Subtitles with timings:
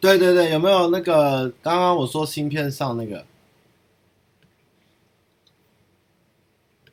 [0.00, 3.26] 对对对，有没有那个刚刚我说芯片上那个？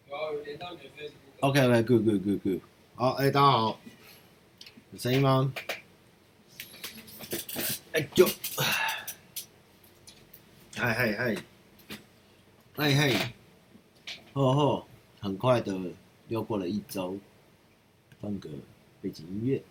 [0.09, 1.11] 有连到你的 Facebook。
[1.39, 2.59] OK OK，good good good good。
[2.95, 3.79] 好，哎，大家好，
[4.91, 5.53] 有声音吗？
[7.93, 8.27] 哎呦，
[10.75, 11.35] 嗨嗨嗨，
[12.75, 13.33] 嗨嗨，
[14.33, 14.87] 吼吼，
[15.19, 15.75] 很快的
[16.27, 17.17] 又过了一周，
[18.21, 18.49] 放个
[19.01, 19.61] 背景音乐。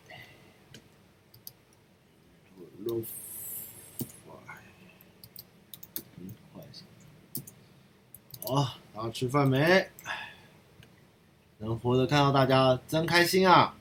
[6.17, 6.85] 嗯，换一下。
[8.43, 9.89] 好，大家吃饭没？
[11.59, 13.75] 能活着看到大家真开心啊！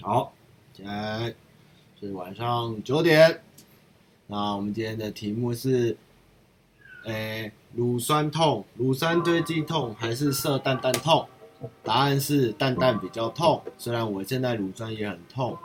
[0.00, 0.34] 好，
[0.74, 1.32] 现在
[2.00, 3.40] 是晚上九点。
[4.26, 5.96] 那我们今天的题目是：
[7.04, 11.28] 诶，乳酸痛、乳酸堆积痛还是射蛋蛋痛？
[11.82, 13.62] 答案是蛋蛋比较痛。
[13.78, 15.56] 虽然我现在乳酸也很痛，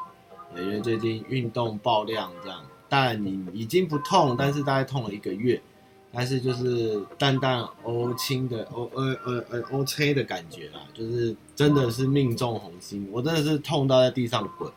[0.55, 5.61] 因为最近运动爆量这样，但你已经不痛，但是大概痛了一个月。
[6.09, 14.71] 但是就是淡淡欧青的欧呃呃呃欧青的感觉啦，就是真的是命中红心，我真的是痛到在地上滚，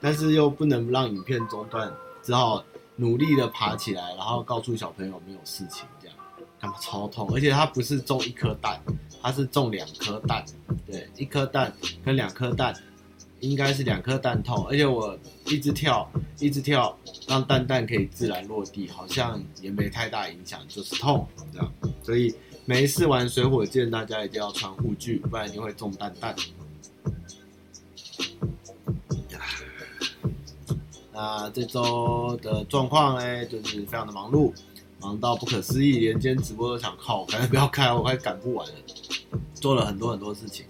[0.00, 2.64] 但是又不能让影片中断，只好
[2.96, 5.86] 努力的爬起来，然后告诉小朋友没有事情，
[6.60, 8.80] 这样干嘛超痛，而且它不是中一颗蛋，
[9.22, 10.44] 它是中两颗蛋，
[10.86, 11.72] 对，一颗蛋
[12.04, 12.74] 跟两颗蛋。
[13.40, 16.06] 应该是两颗蛋痛，而且我一直跳，
[16.38, 16.94] 一直跳，
[17.26, 21.72] 让蛋蛋可以自然落地，好像也没太大影响，就是痛这样。
[22.02, 22.34] 所以
[22.66, 26.36] 每一次玩水火箭，大家一定要穿护具，不然就会中蛋蛋。
[31.14, 34.52] 那这周的状况呢，就是非常的忙碌，
[35.00, 38.74] 忙到不可思议，连今天直播都想靠，反正不要开，我快赶不完了，
[39.54, 40.66] 做了很多很多事情。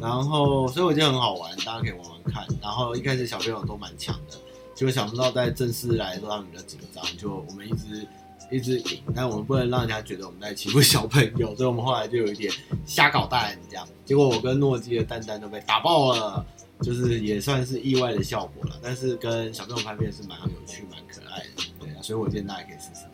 [0.00, 2.46] 然后，所以我觉得很好玩，大家可以玩玩看。
[2.60, 4.36] 然后一开始小朋友都蛮强的，
[4.74, 8.06] 结果想不到在正式来的时候他们比较紧张，就我们一直
[8.50, 12.52] 一直赢，但我们不能让人家觉得我们在欺负小朋友，所以我们后来就有一点
[12.84, 13.86] 瞎搞蛋这样。
[14.04, 16.44] 结果我跟诺基的蛋蛋都被打爆了，
[16.82, 18.76] 就是也算是意外的效果了。
[18.82, 22.02] 但是跟小朋友拍片是蛮有趣、蛮可爱的，对啊。
[22.02, 23.06] 所以我建议大家可以试试。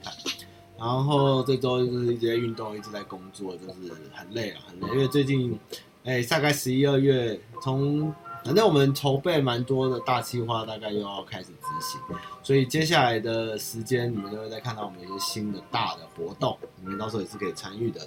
[0.81, 5.57] 然后这周就是一直在运动，一直在工作，就是很累了，很累，因为最近。
[6.03, 8.11] 哎，大概十一二月，从
[8.43, 12.01] 反正我们筹备蛮多的大计划，大概又要开始执行，
[12.43, 18.01] 所以接下来的时间，你们就会再看到我们一些新的大的活动，你们到时候也是可以参与的。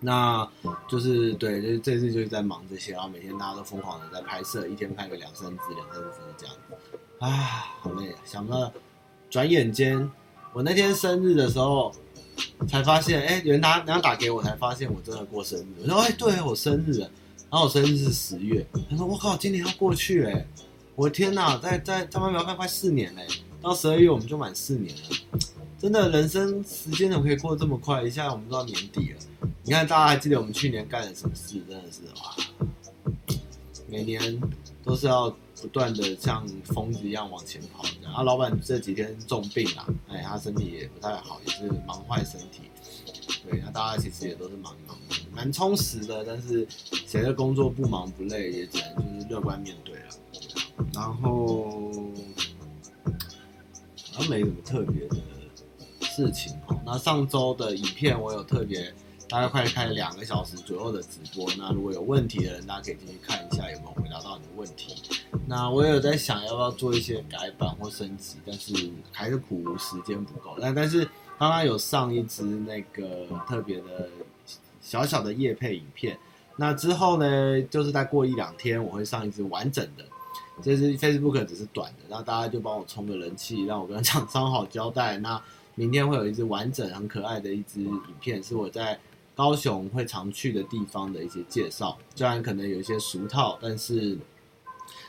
[0.00, 0.48] 那
[0.88, 6.98] 就是对，就是这次就是在忙这些，然后每天大家都疯狂的在拍摄，一天拍个两三支、两三支这样子。
[7.18, 7.28] 啊，
[7.82, 8.18] 好累啊！
[8.24, 8.72] 想不到，
[9.28, 10.10] 转眼间，
[10.52, 11.92] 我那天生日的时候。
[12.68, 15.66] 才发现，哎、有人打，人打给我，才发现我真的过生日。
[15.82, 17.00] 我说，哎、对，我生日。
[17.00, 17.10] 然
[17.50, 18.64] 后我生日是十月。
[18.88, 20.46] 他说，我靠，今年要过去哎！
[20.94, 23.26] 我的天哪，在在他们要快快四年嘞，
[23.60, 25.02] 到十二月我们就满四年了。
[25.80, 28.04] 真的，人生时间怎么可以过得这么快？
[28.04, 29.48] 一下我们都到年底了。
[29.64, 31.60] 你看，大家还记得我们去年干了什么事？
[31.68, 33.36] 真的是哇，
[33.88, 34.40] 每年
[34.84, 37.82] 都是要不断的像疯子一样往前跑。
[38.12, 42.62] 啊，老板这几天重病啊，哎，他身体也不太好，也是忙坏身体。
[43.48, 44.96] 对，那大家其实也都是忙忙，
[45.34, 46.24] 蛮充实的。
[46.24, 46.66] 但是
[47.06, 50.08] 谁的工作不忙不累，也只能就是乐观面对了。
[50.94, 51.90] 然后，
[54.12, 55.16] 好像没什么特别的
[56.00, 56.80] 事情哦。
[56.84, 58.92] 那上周的影片我有特别。
[59.28, 64.96] 大概快开两个小时左右的直播，那如果有问题的人，大家可以进去看一下有没有回答到你的问题。
[65.46, 70.56] 那我也有在想要不要做一些改版或升级，但是还是苦无时间不够。
[70.58, 71.04] 但但是
[71.38, 74.08] 刚刚有上一支那个特别的
[74.80, 76.18] 小小的夜配影片，
[76.56, 80.04] 那之后呢，就是再过一两天我会上一支完整的，
[80.62, 85.18] 这支 Facebook 只是短的，那大家就帮我充个人气，让我跟厂商好交代。
[85.18, 85.40] 那
[85.74, 88.98] 明天会有一支完整很可爱的一支影片，是我在。
[89.38, 94.18] 高雄会常去的地方的一些介绍，虽然可能有一些俗套，但是，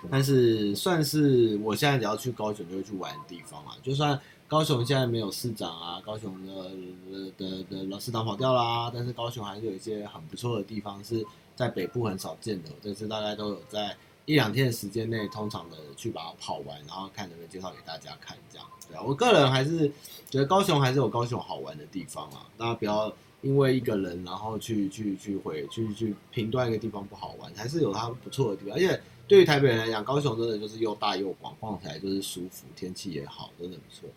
[0.07, 3.75] 但是算是我现在只要去高雄就会去玩的地方啊。
[3.81, 6.69] 就算高雄现在没有市长啊，高雄的
[7.09, 12.69] 的的的老市长跑掉啦，但是高雄还是有一些很不错的地方是在北部很少见的。
[12.83, 13.97] 这次大概都有在
[14.27, 19.01] 一两天的时间内，通常的去把它跑完，然后看能不能介绍给大家看，这样对啊。
[19.01, 19.91] 我个人还是
[20.29, 23.11] 觉得高雄还是有高雄好玩的地方啊，大家不要。
[23.41, 28.75] 因为一个人，然后去去去回去去评断一个地方不好玩，还是有它不错的地方。
[28.75, 34.09] 而且对于台北人来讲，高雄真的就是又大又广，逛起来就是舒服，天气也好，真的不错。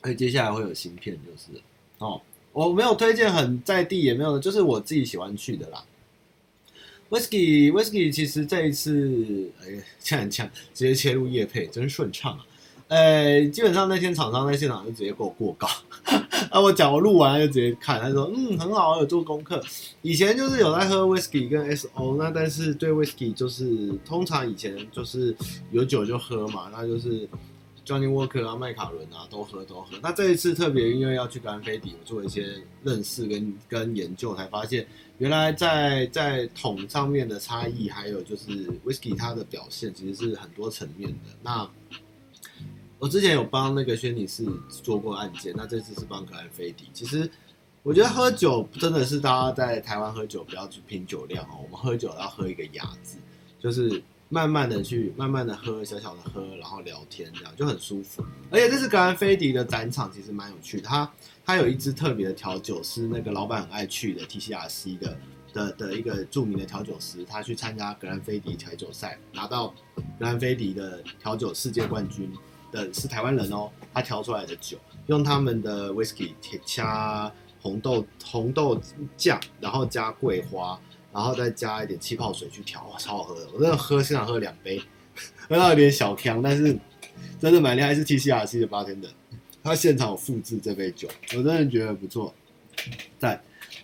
[0.00, 1.60] 而且接下来会有新片，就是
[1.98, 2.20] 哦，
[2.52, 5.84] 我没有推荐很在地，也没有，就是我自己喜欢去的啦。
[7.10, 12.46] Whisky Whisky 其实这一次，哎，这样这样直接切入夜配，真顺畅啊！
[12.88, 15.68] 呃，基本上那天厂商在现场就直接给我过稿，
[16.50, 19.62] 啊，我讲我录完就直接看，他说嗯很好，有做功课。
[20.00, 25.36] 以前就是有在喝 Whisky 跟 SO，那但是对 Whisky 就是通常以前就是
[25.70, 27.28] 有酒就喝嘛，那就是
[27.84, 29.88] Johnny Walker 啊、麦卡伦啊都喝都喝。
[30.02, 34.86] 那这一次特别因为要去格兰菲迪，我做一些认识跟跟研究，才发现。
[35.18, 41.16] 原来在在桶上面的差异，还有就是 whisky 它的表现，其实是很多层面的。
[41.42, 41.68] 那
[42.98, 46.88] 我之前有帮那个轩尼诗做过案件，那这次是帮格兰菲迪。
[46.92, 47.30] 其实
[47.82, 53.18] 我觉得喝酒真的是大家在台湾喝酒不要去拼酒量哦，我们喝酒要喝一个雅字，
[53.60, 58.24] 就是慢慢的去慢慢的喝，小小的喝，然后聊天这样就很舒服。
[58.50, 61.10] 而且这次格兰菲迪的展场其实蛮有趣的，它。
[61.46, 65.16] 他有一支特别的调酒，是那个老板很爱去的 TCRC 的
[65.54, 72.30] 的的一个著名的调酒师，他去参加格兰菲迪调酒赛，拿到格兰菲迪的调酒世界冠军
[72.70, 74.76] 的是台湾人哦，他调出来的酒
[75.06, 76.32] 用他们的 whisky
[76.64, 78.80] 加红豆红豆
[79.16, 80.78] 酱，然后加桂花，
[81.12, 84.80] 然后再加一点气泡水去调，超好喝的，我真的喝现场喝两杯，
[85.48, 86.78] 喝到有点小锵，但是
[87.40, 89.08] 真的蛮厉害，是 TCRC 的八天的。
[89.60, 92.32] 他现场有复制这杯酒，我真的觉得不错。
[93.18, 93.38] 在，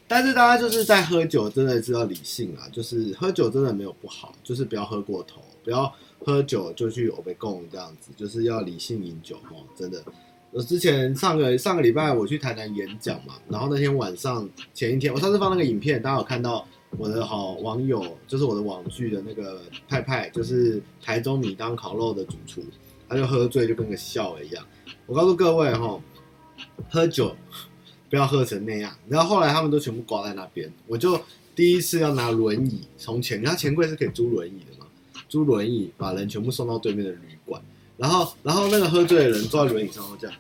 [0.07, 2.69] 但是大家就是在喝酒，真的是要理性啊。
[2.73, 5.93] 就是喝酒真的没有不好，就是不要喝过头，不要
[6.25, 9.63] 喝酒就去欧北共这样子，就是要理性饮酒哦。
[9.77, 10.03] 真的，
[10.51, 16.67] 我之前上个上个礼拜我去台南演讲嘛，然后那天晚上前一天，我上次放那个影片，大家有看到
[16.97, 22.63] 我的好网友，就是我的网剧的那个派派，就是台中米当烤肉的主厨，
[23.09, 24.65] 他就喝醉就跟个笑了一样。
[25.07, 26.01] 我告诉各位哈，
[26.89, 27.37] 喝酒
[28.09, 28.97] 不要喝成那样。
[29.09, 31.21] 然后后来他们都全部挂在那边，我就
[31.55, 34.84] 第一次要拿轮椅从前，然后钱柜是可以租轮椅的嘛，
[35.35, 37.61] 租轮椅把人全部送到对面的旅馆。
[37.97, 40.37] 然后，然后那个喝醉的人坐在轮椅上这样。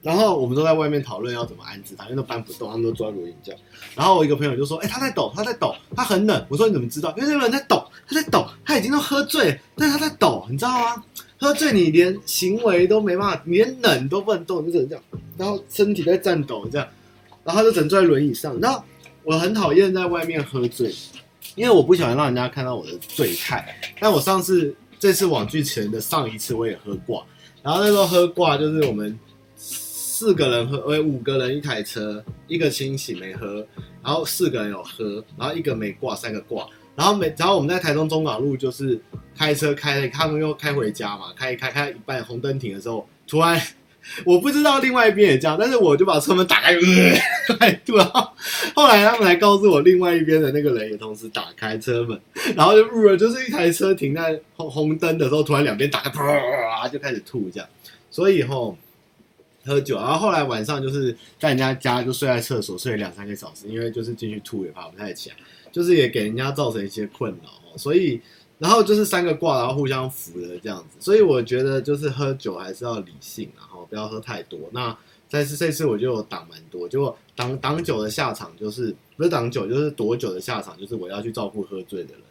[0.00, 3.60] 然后我们都在外面讨论要怎么安置他，因为都搬不动，他们都坐在轮椅这样。
[3.96, 7.12] 然后我一个朋友就说：“哎、他在抖，他在抖，他很冷。”我说：“你怎么知道？
[7.16, 11.02] 因为那个人在抖，他在抖，他已经都喝醉，但是他在抖，你知道吗？”
[11.36, 15.04] 喝醉，你连行为都没办法，你连冷都不能动，就只能这样，
[15.36, 16.86] 然后身体在颤抖这样，
[17.42, 18.56] 然后他就只能坐在轮椅上。
[18.60, 18.84] 然后
[19.24, 20.94] 我很讨厌在外面喝醉，
[21.60, 23.76] 因为我不喜欢让人家看到我的醉态。
[24.00, 27.22] 但我上次这次网剧前的上一次我也喝挂，
[27.62, 29.18] 然后那时候喝挂就是我们
[29.56, 33.66] 四个人喝，呃五个人一台车，一个清醒没喝，
[34.02, 36.66] 然后四个人有喝，然后一个没挂，三个挂。
[36.96, 38.98] 然后每，然后我们在台中中港路就是
[39.36, 43.60] 开车开，他们又开回家嘛，开开开一半红灯停的时候，突然
[44.24, 46.74] 我不知道另外一边也这样，但是我就把车门打开，
[47.58, 48.04] 快吐了。
[48.74, 52.20] 后来他们来告诉我，另外一边的那个人也同时打开车门，
[52.56, 56.40] 然后就入了，就是一台车停在红红灯的时候，突然两边打开，
[56.80, 57.68] 啪就开始吐这样。
[58.10, 58.76] 所以后
[59.64, 65.36] 喝酒，然后后来晚上就是在人家家就睡在厕所睡两三个小时，因为就是进去吐也爬不太起来。
[65.72, 68.20] 就是也给人家造成一些困扰，所以
[68.60, 74.60] 然后就是三个挂，然后互相扶的这样子，所以我觉得就是喝酒还是要理性，然后不要喝太多。
[74.70, 74.96] 那
[75.28, 82.22] 但是这次我就挡蛮多，结果挡挡酒的下场就是不是挡酒，就是躲酒的下场，就是我要去照顾喝醉的人。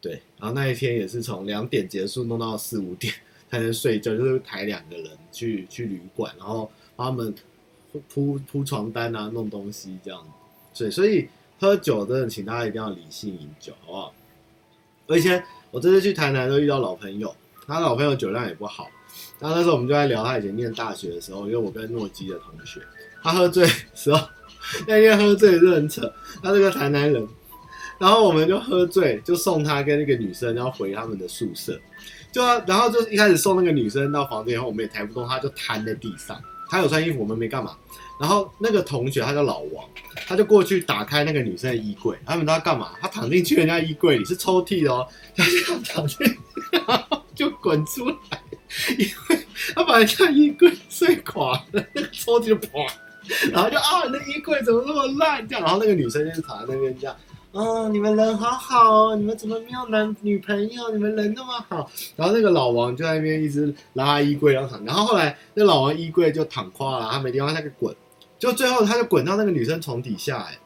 [0.00, 3.14] 对，然后那一天也是从两点结束弄到四五点
[3.50, 7.34] 才能睡觉，就是抬两个人去去旅馆，然后帮他们
[8.08, 10.28] 铺铺床单啊，弄东西这样子。
[10.74, 11.28] 所以所以。
[11.60, 14.14] 喝酒真的，请大家一定要理性饮酒，好不好？
[15.08, 17.34] 而且我这次去台南都遇到老朋友，
[17.66, 18.88] 他老朋友酒量也不好。
[19.38, 22.80] 然后那时候我们就在聊他以前念大学的时候，因为我跟诺基的同学，
[23.22, 24.28] 他喝醉时候，
[24.86, 26.12] 那天喝醉是很扯。
[26.42, 27.26] 他是个台南人，
[27.98, 31.78] 然后我们就喝醉，就送他跟那个女生要回他们的宿舍，
[32.32, 36.40] 就然后就一开始送那个女生到房间以后，我们也抬不动，他就瘫在地上。
[36.70, 37.76] 他有穿衣服，我们没干嘛。
[38.20, 39.84] 然后那个同学他叫老王，
[40.26, 42.92] 他就过去打开那个女生的衣柜，他们知道干嘛？
[43.00, 45.06] 他躺进去人家衣柜里是抽屉的哦，
[45.36, 46.38] 他就躺进去，
[46.86, 48.42] 然后就滚出来，
[48.98, 49.38] 因为
[49.74, 52.84] 他把人家衣柜睡垮了，那个抽屉就破，
[53.52, 55.46] 然后就啊，那衣柜怎么那么烂？
[55.46, 57.16] 这样，然后那个女生就躺在那边这样，
[57.52, 60.90] 哦，你们人好好哦，你们怎么没有男女朋友？
[60.90, 61.90] 你们人那么好。
[62.16, 64.84] 然后那个老王就在那边一直拉衣柜，然后躺。
[64.84, 67.94] 然后后来那老王衣柜就躺垮了，他没地方，他就滚。
[68.38, 70.58] 就最后，他就滚到那个女生床底下，哎，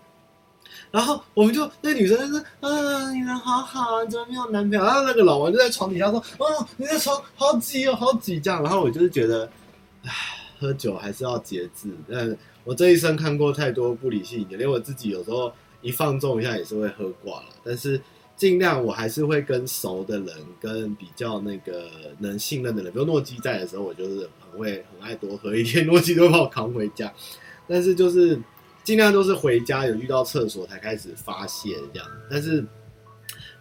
[0.90, 9.50] 然后我们就那女生就说：“嗯，你人好好啊，怎么没有男朋友？”然后那个老王就在床底下说：“哦，你的床好挤哦，好挤这样。”然后我就是觉得，
[10.04, 10.10] 唉，
[10.60, 11.88] 喝酒还是要节制。
[12.10, 15.50] 但我这一生看过太多不理性的，连我自己有时候
[15.80, 17.46] 一放纵一下也是会喝挂了。
[17.64, 17.98] 但是
[18.36, 21.86] 尽量我还是会跟熟的人，跟比较那个
[22.18, 27.10] 能信任的人，比如诺基在的时候，我就是很会很爱多喝一点， 诺基都把我扛回家。
[27.66, 28.40] 但是就是
[28.84, 32.08] 尽量都是回家有遇到厕所才开始发泄这样。
[32.30, 32.64] 但是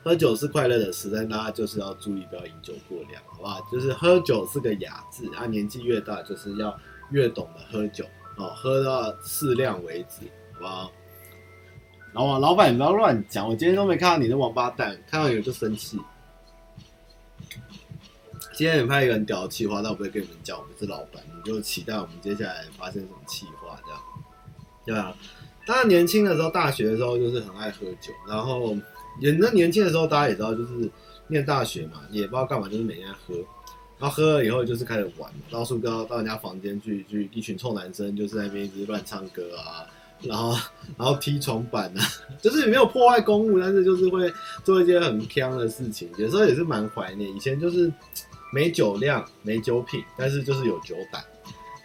[0.03, 3.60] 喝酒是快乐的事，但大家就是要注意不要饮酒过量，好不好？
[3.72, 6.75] 就是喝酒是个雅致啊，年纪越大就是要
[7.12, 8.03] 越懂得喝酒
[8.38, 10.91] 哦，喝到适量为止，好不好？
[12.13, 13.48] 老板，老板，你不要乱讲！
[13.48, 15.98] 我今天都没看到你的王八蛋，看到你就生气。
[18.62, 24.00] 今天也拍一个很屌的企划，但我不会跟你们讲，我们是老板，你就期待我们接下来发生什么企划，这样。
[24.86, 25.18] 对啊，
[25.65, 28.77] 当然年轻的时候，大学的时候就是很爱喝酒，然后
[29.20, 30.88] 也那年轻的时候，大家也知道，就是
[31.25, 33.34] 念大学嘛，也不知道干嘛，就是每天喝，
[33.98, 39.89] 然后喝了以后就是开始玩，到处到到人家房间去，去一群臭男生就是在那边一直乱唱歌啊。
[40.22, 40.51] 然后，
[41.00, 42.06] 然后踢床板啊，
[42.39, 44.32] 就是没有破坏公物，但是就是会
[44.63, 46.08] 做一些很锵的事情。
[46.20, 47.91] 有时候也是蛮怀念以前，就是
[48.51, 51.24] 没酒量、没酒品，但是就是有酒胆。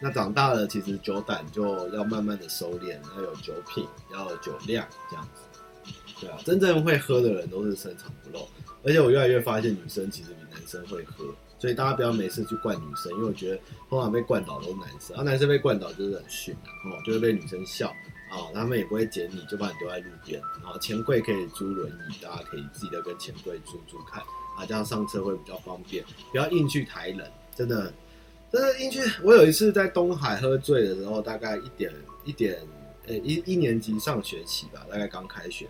[0.01, 5.93] 那长大了，其实酒胆就要慢慢的收敛，要有酒品，要有酒量，这样子。
[6.21, 8.47] 对啊，真正会喝的人都是深藏不露。
[8.85, 11.25] 而且我越来越发现，女生其实比男生会喝，
[11.59, 17.93] 所以大家不要每次去灌女生，因为我觉得通常被灌倒都是男生，而、啊、男生被灌倒就是很逊的哦，就会被女生笑。
[18.29, 20.43] 啊、他们也不会捡你，就把你丢在路边。
[20.63, 24.21] 然后钱柜可以租轮椅，大家可以自己的跟钱柜租租看，
[24.57, 26.03] 啊，这样上车会比较方便。
[26.33, 27.93] 不要硬去抬人，真的，
[28.51, 29.01] 真的硬去。
[29.23, 31.93] 我有一次在东海喝醉的时候，大概一点
[32.25, 32.59] 一点，
[33.07, 35.69] 呃、一一年级上学期吧，大概刚开学。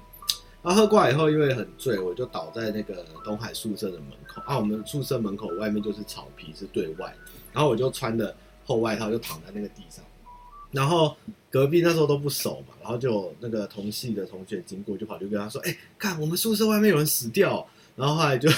[0.63, 4.41] 然后喝过来以后，因为很醉，我就倒在那个东海宿舍的门口。
[4.47, 7.15] 啊，我们宿舍门口外面就是草皮，是对外。
[7.53, 10.05] 然后我就穿的厚外套，就躺在那个地上。
[10.73, 11.17] 然后
[11.51, 17.65] 隔壁那时候都不熟嘛，然后就那个同系的同学经过，就跑去跟他说：“哎、看我们宿舍外面有人死掉。”
[17.95, 18.51] 然后后来就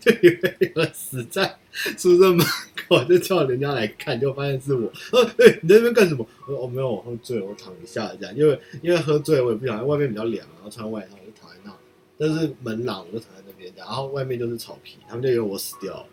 [0.00, 1.58] 就以为有人死在
[1.96, 2.46] 宿舍门
[2.88, 4.90] 口，就叫人家来看，就发现是我。
[4.94, 8.36] 说：“哎、你在那边干什么？”我说：“我、没有，我喝醉，我躺一下这样。
[8.36, 11.72] 因为因为喝醉，我也不想，外面比较凉，然后穿外套我就躺在那。
[12.18, 16.06] 但是门廊，我就躺在那边，然后外面就是草皮，他们就以为我死掉了。”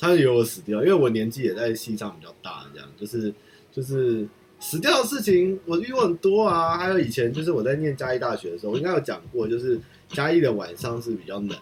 [0.00, 3.34] 他以为我死掉，因为我年纪也在系上比较大，这样就是
[3.72, 4.24] 就是
[4.60, 6.78] 死掉的事情我遇过很多啊。
[6.78, 9.76] 还有以前就是我在念嘉义大学的时候，我应该有讲过，就是
[10.08, 11.58] 嘉义的晚上是比较冷的。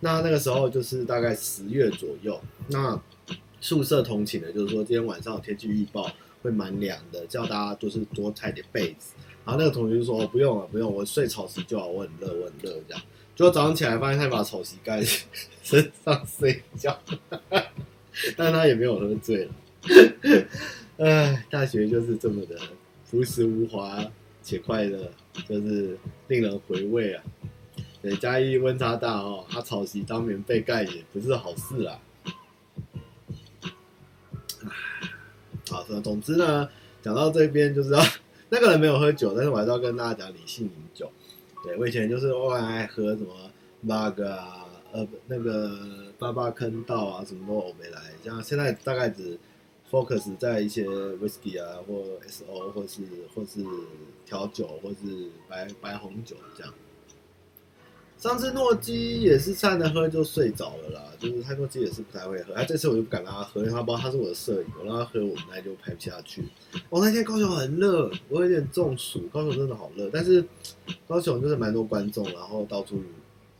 [0.00, 3.00] 那那个时候就是大概十月左右，那
[3.60, 6.10] 宿舍同寝的，就是说今天晚上有天气预报
[6.42, 9.14] 会蛮凉的，叫大家就是多带点被子。
[9.44, 13.02] 然后那个同学就说：“，不用了，不用，我睡草席就好，我很热，我很热。”这样。
[13.36, 15.06] 结果早上起来发现他把草席盖在
[15.62, 16.98] 身上睡觉，
[18.36, 19.52] 但他也没有喝醉了。
[20.98, 22.56] 唉，大学就是这么的
[23.10, 24.02] 朴实无华
[24.42, 25.10] 且快乐，
[25.48, 27.24] 就是令人回味啊。
[28.04, 31.98] 对，嘉义温差大哦，他草席当棉被盖也不是好事啊。
[35.70, 36.68] 好，总之呢，
[37.00, 38.02] 讲到这边就是要
[38.50, 41.10] 那个人没有喝酒，但是我还是要跟大家讲理性饮酒。
[41.62, 47.98] 对，我以前就是偶尔爱喝什么 bug 啊，呃，那个八八坑道啊，什么都偶没来。
[48.22, 49.38] 像现在大概只
[49.90, 53.00] focus 在一些 whisky 啊，或 SO，或是
[53.34, 53.64] 或是
[54.26, 56.74] 调酒，或是白白红酒这样。
[58.24, 66.42] 上次诺基也是站着喝就睡着了啦，就是他诺基也是不太会喝，哎，这次我就不敢让他喝，因为他不知道他是我的摄影，我让他喝，我们那就拍不下去。
[66.88, 70.42] 我、哦、那天高雄很热，我有点中暑，高雄真的好热，但是
[71.06, 72.98] 高雄就是蛮多观众，然后到处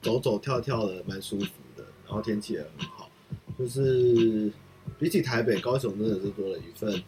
[0.00, 3.10] 走走跳跳的，蛮舒服的，然后天气也很好，
[3.58, 4.50] 就是
[4.98, 7.02] 比起台北，高雄真的是多了一份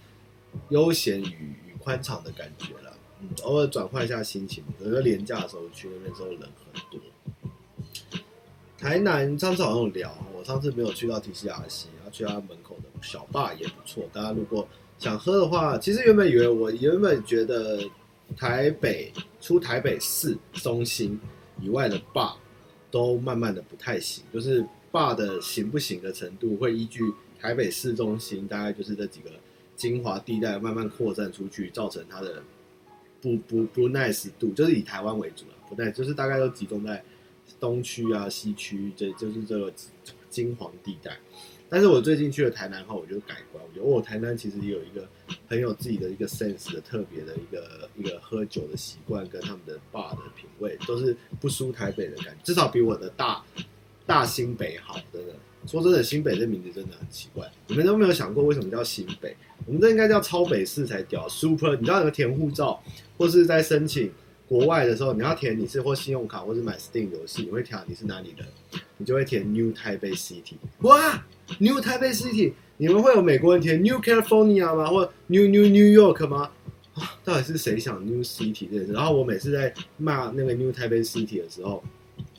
[0.68, 2.92] 悠闲与与宽敞的感觉啦。
[3.22, 7.00] 嗯，偶尔转换一下心情，有个连假的时候去那边时候人很多。
[8.86, 14.08] 台南上次好像有聊，我上次没有去到 TCRC，然后去他门口的小坝也不错。
[14.12, 14.64] 大家如果
[14.96, 17.80] 想喝的话，其实原本以为我原本觉得
[18.36, 21.18] 台北出台北市中心
[21.60, 22.36] 以外的坝
[22.88, 29.30] 都慢慢的不太行，就是坝的行不行的程度会依据台北市中心大概就是这几个
[29.74, 32.40] 精华地带慢慢扩散出去，造成它的
[33.20, 37.02] 不不不 nice 度，就是以台湾为主了，不奈就是大概都集中在。
[37.58, 39.72] 东区啊，西区，这就是这个
[40.30, 41.16] 金黄地带。
[41.68, 45.04] 但是我最近去了台南后，我就改观，我觉得哦，台南其实也有一个
[45.48, 53.44] 很有自己的一个 sense 的特别的一个一个喝酒的习惯，跟他们的 bar 的品味都是不输台北的感觉，至少比我的大
[54.06, 54.96] 大新北好。
[55.12, 55.34] 真的，
[55.66, 59.36] 说真的，新北这名字真的很奇怪，你们都没有想过为什么叫新北？
[59.66, 61.74] 我们这应该叫超北市才屌，super。
[61.74, 62.80] 你知道那个填护照
[63.18, 64.12] 或是在申请？
[64.48, 68.44] 国外的时候，你要填你是或信用卡或是买 Steam 游戏，你会填你是哪里的，
[68.98, 70.54] 你就会填 New Taipei City。
[70.82, 71.24] 哇
[71.58, 74.86] ，New Taipei City，你们会有美国人填 New California 吗？
[74.86, 76.50] 或 New New New York 吗？
[76.94, 78.92] 啊，到底是谁想 New City 这件事？
[78.92, 81.82] 然后我每次在骂那个 New Taipei City 的时候，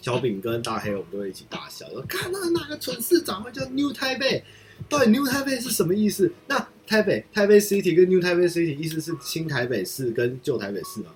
[0.01, 4.43] 小饼跟大黑我们都会一起大笑，说看那哪个蠢市长会叫 New Taipei？
[4.87, 6.31] 到底 New Taipei 是什么意思？
[6.47, 11.11] 那台北台北 City 跟 New Taipei City 意思是新台北市跟旧台北市吗？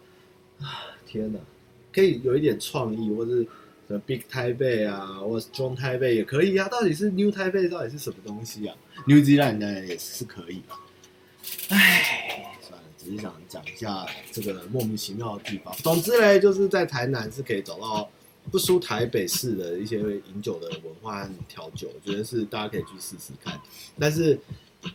[1.05, 1.39] 天哪！
[1.93, 3.43] 可以有一点创意，或是
[3.87, 6.69] 什么 Big Taipei 啊，或者 Strong Taipei 也可以啊。
[6.69, 8.75] 到底是 New Taipei 到底是什么东西啊
[9.05, 10.79] ？New Zealand 呢也是可以吧？
[11.69, 15.75] 唉，算了，只是想讲一下这个莫名其妙的地方。
[15.77, 18.09] 总之嘞，就是在台南是可以找到
[18.49, 23.59] 不输台北市的一些饮酒的文化和调酒，我觉得是大家可以去试试看。
[23.99, 24.39] 但是。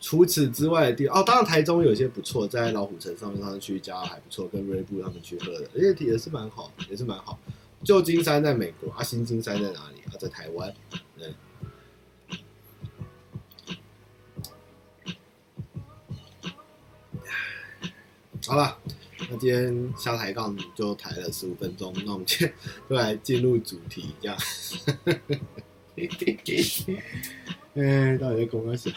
[0.01, 7.39] 除此之外的地哦，当然台中有些不错，在老虎城上面上去一家还不错，跟瑞布他们去喝的，而且也是蛮好，也是蛮好。
[7.85, 10.17] 旧金山在美国啊，新金山在哪里啊？
[10.19, 10.75] 在台湾。
[11.17, 11.33] 对。
[18.47, 18.79] 好了，
[19.31, 22.53] 那今天下抬杠就抬了十五分钟，那我们今天
[22.89, 24.37] 就来进入主题，这样。
[27.75, 28.93] 哎，到底在公司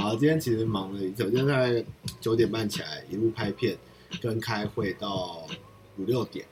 [0.00, 1.84] 好，今天其实忙了，首先在
[2.22, 3.76] 九点半起来，一路拍片
[4.18, 5.46] 跟开会到
[5.98, 6.46] 五六点，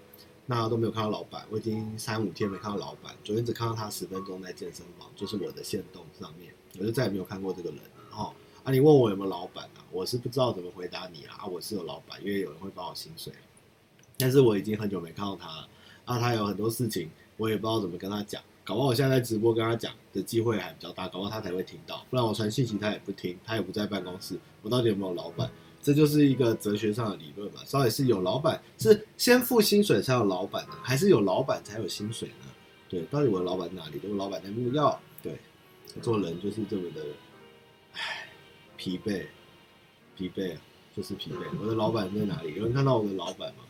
[0.45, 1.47] 那都没有看到老板。
[1.49, 7.85] 我已经三五天没看到老板，昨天只看到他十分钟在健身房，就是我的线动上面，我就再也没有看过这个人了。
[8.13, 9.81] 哦，啊，你问我有没有老板啊？
[9.91, 11.41] 我是不知道怎么回答你啊。
[11.41, 13.33] 啊，我是有老板，因为有人会发我薪水，
[14.19, 15.69] 但是我已经很久没看到他了。
[16.05, 18.43] 啊，他有很多事情，我也不知道怎么跟他讲。
[18.69, 25.51] 搞不好我现在在直播跟他讲的机会还比较大，搞不好他才会听到，不然我传信息他也不听，他也不在办公室，我到底有没有老板？
[25.81, 27.63] 这就是一个哲学上的理论嘛。
[27.71, 32.45] 到底是有老板，是先付薪水才有老板呢，还是有老板才有薪水呢？
[32.91, 33.99] 对，到底我的老板哪里？
[34.01, 35.01] 都是老板在木曜。
[35.23, 35.39] 对，
[36.03, 37.01] 做人就是这么的，
[37.95, 38.29] 唉，
[38.77, 39.25] 疲惫，
[40.15, 40.59] 疲惫，
[40.95, 41.39] 就是疲惫。
[41.59, 42.55] 我的老板在哪里？
[42.55, 43.65] 有人看到我的老板吗？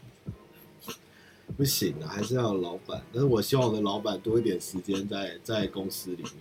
[1.56, 3.02] 不行啊，还是要有老板。
[3.12, 6.32] 但是我希望我的老板多一点时间在在公司里面。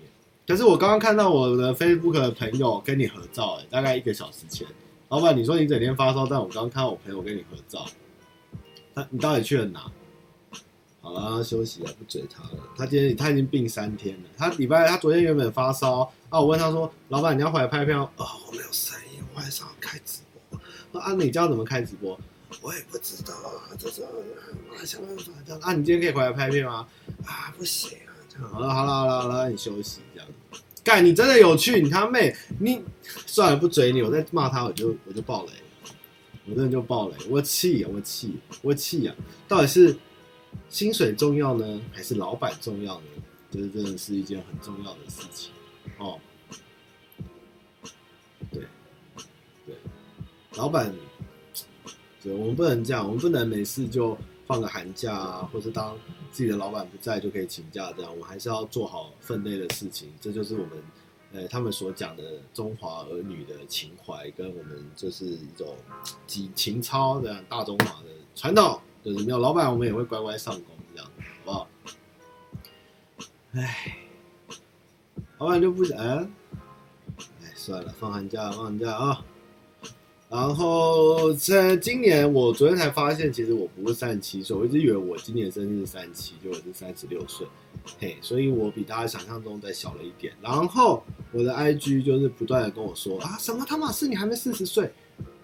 [0.46, 4.65] 但是我刚刚看到我的 Facebook 的朋友跟你合照，哎，大概一个小时前。
[5.10, 7.86] 老板，你说你整天发烧，但我刚刚看到我朋友跟你合照，
[8.93, 9.91] 他你到底去了哪？
[11.02, 12.63] 好了，休息了，不追他了。
[12.76, 14.30] 他今天他已经病三天了。
[14.38, 18.10] 他礼拜他昨天原本发烧啊，我问他说，老板你要回来拍片哦？
[18.17, 20.60] 我没有声音，我还是要开直播。
[20.91, 22.20] 那啊，你教怎么开直播？
[22.62, 25.62] 我也不知道啊，就是我想办法这样。
[25.62, 26.88] 啊，你今天可以回来拍片吗？
[27.26, 28.50] 啊，不行啊，这样。
[28.50, 30.28] 好了好了好了好了，你休息这样。
[30.84, 32.82] 干，你真的有趣，你他妹，你
[33.26, 35.52] 算了不追你，我再骂他我就我就爆雷，
[36.46, 39.15] 我真的就爆雷，我气啊我气我气啊！
[39.48, 39.96] 到底是
[40.70, 43.08] 薪水重要呢，还是老板重要呢？
[43.52, 45.52] 这、就是、真的是一件很重要的事情
[46.00, 46.20] 哦。
[48.52, 48.63] 对
[49.65, 49.76] 对，
[50.56, 50.93] 老板。
[52.36, 55.98] 我们不能这样，我们不能每次就放个寒假啊，或者当
[56.32, 58.12] 自己的老板不在就可以请假这样。
[58.12, 60.72] 我们还是要做好分内的事情，这就是我们，
[61.34, 65.76] 呃，他们所讲的中华儿女的情怀，跟我们就是一种
[66.26, 68.80] 情情操这样大中华的传统。
[69.04, 71.10] 就是没有老板，我们也会乖乖上工这样，
[71.46, 71.68] 好不好？
[73.54, 73.98] 唉，
[75.38, 76.28] 老板就不想，哎，
[77.56, 79.24] 算了，放寒假，放寒假啊。
[80.30, 87.48] 然后在今年，我昨天才发现，其实我不是三十七岁，我一直以为我今年生日是三十七，就我是三十六岁，
[87.98, 90.34] 嘿，所以我比大家想象中再小了一点。
[90.42, 94.92] 然后我的 IG 就是不断的跟我说啊，什么汤玛士，你还没四十岁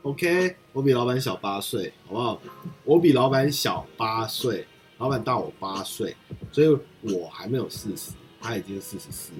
[0.01, 2.41] ？OK，我比老板小八岁，好不好？
[2.83, 4.67] 我比老板小八岁，
[4.97, 6.13] 老板大我八岁，
[6.51, 9.31] 所以我还没有四十，他已经四十四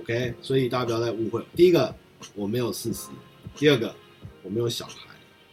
[0.00, 1.44] ，OK，所以大家不要再误会。
[1.54, 1.94] 第一个，
[2.34, 3.10] 我没有四十；
[3.56, 3.94] 第二个。
[4.44, 5.08] 我没有小孩，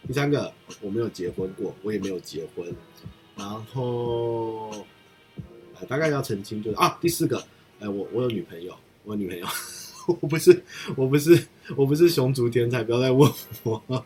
[0.06, 0.52] 第三个
[0.82, 2.70] 我没有结婚过，我也没有结婚，
[3.34, 4.70] 然后，
[5.88, 7.42] 大概要澄清就是啊，第四个，
[7.80, 9.46] 哎，我我有女朋友，我有女朋友，
[10.20, 10.62] 我不是
[10.94, 13.82] 我不是我不是熊族天才，不要再问我，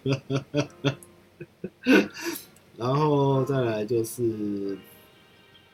[2.77, 4.79] 然后再来就是，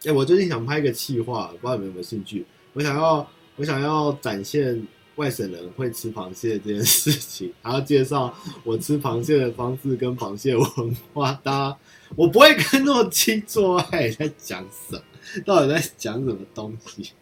[0.05, 2.47] 哎，我最近想拍一个企划，不知道你们有没有兴趣？
[2.73, 4.87] 我想要我想要展现。
[5.17, 8.33] 外省人会吃螃蟹这件事情，还要介绍
[8.65, 11.33] 我吃螃蟹的方式跟螃蟹文化。
[11.43, 11.77] 搭，
[12.17, 15.03] 我不会跟诺基做爱，在讲什么？
[15.45, 17.13] 到底在讲什么东西？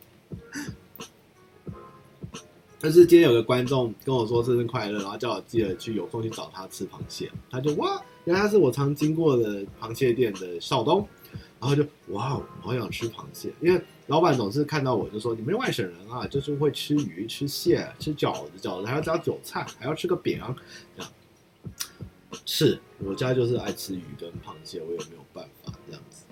[2.82, 7.30] 但是今天有个观众跟我说生日快乐，然后叫我记得去有空去找他吃螃蟹。
[7.50, 11.06] 他就哇，原来他是我常经过的螃蟹店的少东，
[11.60, 13.78] 然后就哇，我好想吃螃蟹，因为
[14.10, 20.40] 老板总是看到我就说，你们外省人啊，就是会吃鱼、吃蟹、吃饺子，饺子还要加韭菜，还要吃个饼，
[20.96, 21.12] 这样。
[22.44, 26.24] 是我家就是爱吃鱼跟螃蟹，我也没有办法这样子。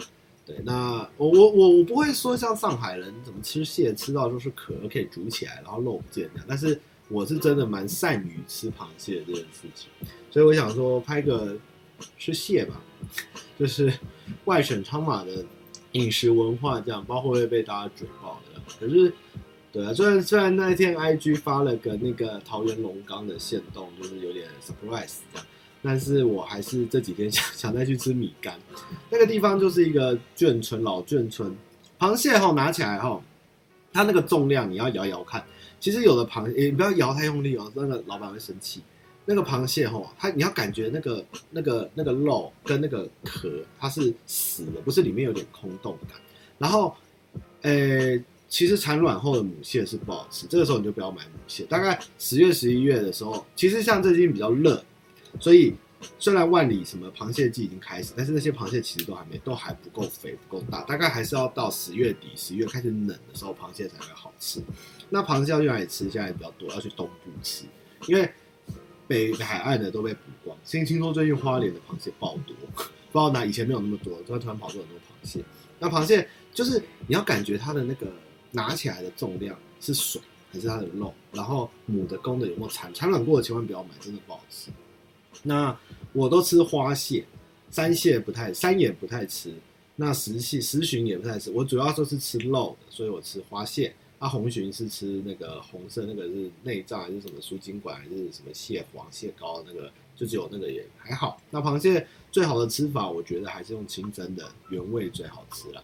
[0.45, 6.47] 对，那我我我我不会说像上海人怎么吃蟹吃到就是壳可以煮起来，然后肉不见这样。
[6.49, 9.89] 但是我是真的蛮善于吃螃蟹这件事情，
[10.33, 11.57] 所以我想说拍个
[12.19, 12.81] 吃蟹吧，
[13.57, 13.93] 就是
[14.47, 15.45] 外省昌马的
[15.99, 18.61] 饮食文化这样，包括会被大家嘴爆的。
[18.79, 19.13] 可是，
[19.73, 25.47] 对啊，虽然虽然那一天 IG 发了个那个桃园龙岗的限动，就是有点 surprise 这样。
[25.83, 28.59] 但是我还是这几天 想想再去吃米干，
[29.11, 31.55] 那个地方就是一个眷村，老眷村。
[31.99, 33.21] 螃蟹吼拿起来哈，
[33.93, 35.45] 它那个重量你要摇摇看。
[35.81, 38.83] 其实有的螃蟹，你不要摇太用力哦，那个老板会生气。
[39.31, 46.19] 那个螃蟹吼，它你要感觉那个那个那个肉跟那个壳它是死的，不是里面有点空洞感。
[46.57, 46.97] 然后，
[47.61, 51.63] 诶，其实产卵后的母蟹是不好吃，这个时候你就不要买母蟹。
[51.65, 54.83] 大概十月十一月的时候，其实像最近比较热。
[55.39, 55.75] 所以，
[56.19, 64.63] 虽然万里什么螃蟹季已经开始，但是那些螃蟹其实都还没，都还不够肥，不够大，大概还是要到十月底、十一月开始冷的时候，螃蟹才会好吃。
[65.11, 66.09] 那螃蟹要去哪里吃？
[66.09, 67.67] 现在比较多，要去东部吃，
[68.07, 68.33] 因为
[69.09, 70.57] 北海岸的都被捕光。
[70.63, 75.43] 先听说最近花莲的螃蟹爆多，不知道哪以前没有那么多，突然突然跑出很多螃蟹。
[75.81, 78.07] 那螃蟹就是你要感觉它的那个
[78.53, 80.21] 拿起来的重量是水
[80.53, 84.71] 还是它的肉，然后母的公的有没有产产卵过的，千万不要买，真的不好吃。
[85.43, 85.77] 那
[86.13, 87.25] 我都吃花蟹，
[87.71, 89.53] 山蟹不太，山也不太吃。
[89.97, 91.51] 那石蟹、石鲟也不太吃。
[91.51, 93.95] 我主要就是吃肉的，所以我吃花蟹。
[94.19, 101.41] 啊、红鲟是吃那个红色那个是内脏还是什么输精管还是什么蟹黄蟹膏那个，就只有那个也还好。
[101.51, 105.83] 那螃蟹最好的吃法，我觉得还是用清蒸的原味最好吃了。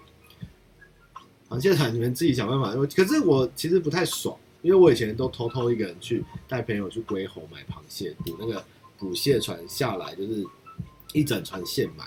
[1.48, 2.74] 螃蟹团你们自己想办法。
[2.74, 8.64] 因为可是我其实不太爽，因为我以前都偷偷一个人去带朋友去龟吼买螃蟹，赌那个。
[8.96, 10.46] 捕蟹船下来就是
[11.12, 12.04] 一整船现买，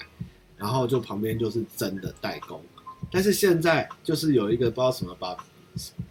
[0.56, 2.64] 然后就旁边就是真的代工。
[3.12, 5.36] 但是现在就是有一个不知道什么把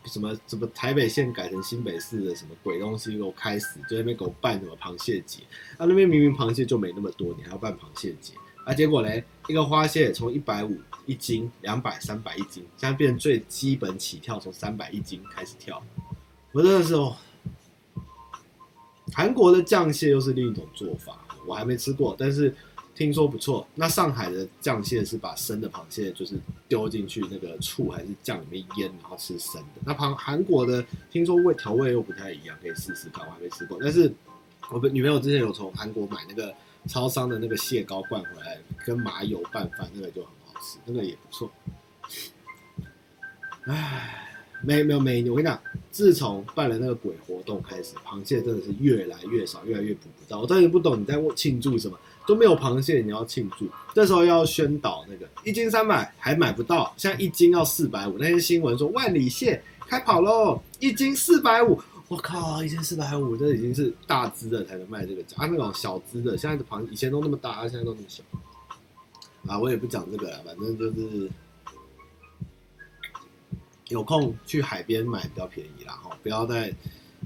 [0.05, 5.43] 什么什么台北县改成新北市的什么鬼东西给我开始，就那边给我办什么螃蟹节。
[5.77, 8.35] 啊，那边明明螃蟹就没那么多，你还要办螃蟹节？
[8.65, 10.77] 啊，结果嘞，一个花蟹从一百五
[11.07, 15.83] 一斤，两百、三百一斤，现在变最基本起跳，从三百一斤开始跳。
[16.53, 17.17] 我真的是哦。
[19.13, 22.53] 韩国的酱蟹又是另一种做法，我还没吃过，但是
[22.97, 23.65] 听说不错。
[23.75, 26.35] 那上海的酱蟹是把生的螃蟹就是
[26.67, 29.83] 丢进去那个醋还是酱里面腌，然后吃生的。
[29.85, 33.79] 那韩韩国的听说味调味又不太一样，可以试试看，我还没吃过。
[33.81, 34.11] 但是
[34.71, 36.53] 我女朋友之前有从韩国买那个
[36.89, 41.51] 超商的那个蟹膏灌回来，跟麻油拌饭，那个就很好吃，那个也不错。
[43.67, 44.23] 唉。
[44.63, 50.41] 没没有没有，我跟你讲，自从办了那个鬼活动开始，螃蟹真的是越来越少，越来越捕不到。
[50.41, 51.97] 我真的不懂你在庆祝什么，
[52.27, 53.69] 都没有螃蟹，你要庆祝？
[53.95, 58.19] 这时候要宣导那个一斤三百还买不到，现在一斤要四百五。
[58.19, 65.37] 那些新闻说万里蟹开跑喽，一斤四百五，我靠，一斤四百五，这已经是大只的才能卖这个价。
[65.39, 68.23] 啊，那种小只的，现在的螃以前都那么大，现在都那么小。
[69.47, 71.31] 啊，我也不讲这个了，反正就是。
[73.89, 76.75] 有空去海边买比较便宜啦，哈，不要在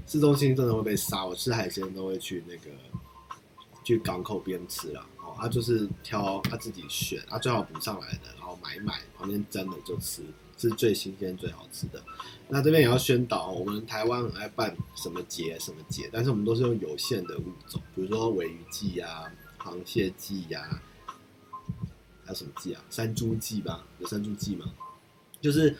[0.05, 1.25] 市中心真的会被杀。
[1.25, 2.69] 我吃海鲜都会去那个
[3.83, 10.23] 去港口边吃啦，哦，他就是挑他自己选，他最好捕上来的，然后买一买旁边蒸的就吃，
[10.57, 12.01] 是最新鲜最好吃的。
[12.47, 20.81] 那这边也要宣导，我们台湾很爱办什么节什么节，但是我们都是用有限的物种，比如说尾鱼季啊、螃蟹季呀、
[22.23, 22.83] 还有什么季啊？
[22.89, 23.85] 山猪季吧？
[23.99, 24.65] 有山猪季吗？
[25.41, 25.75] 就是。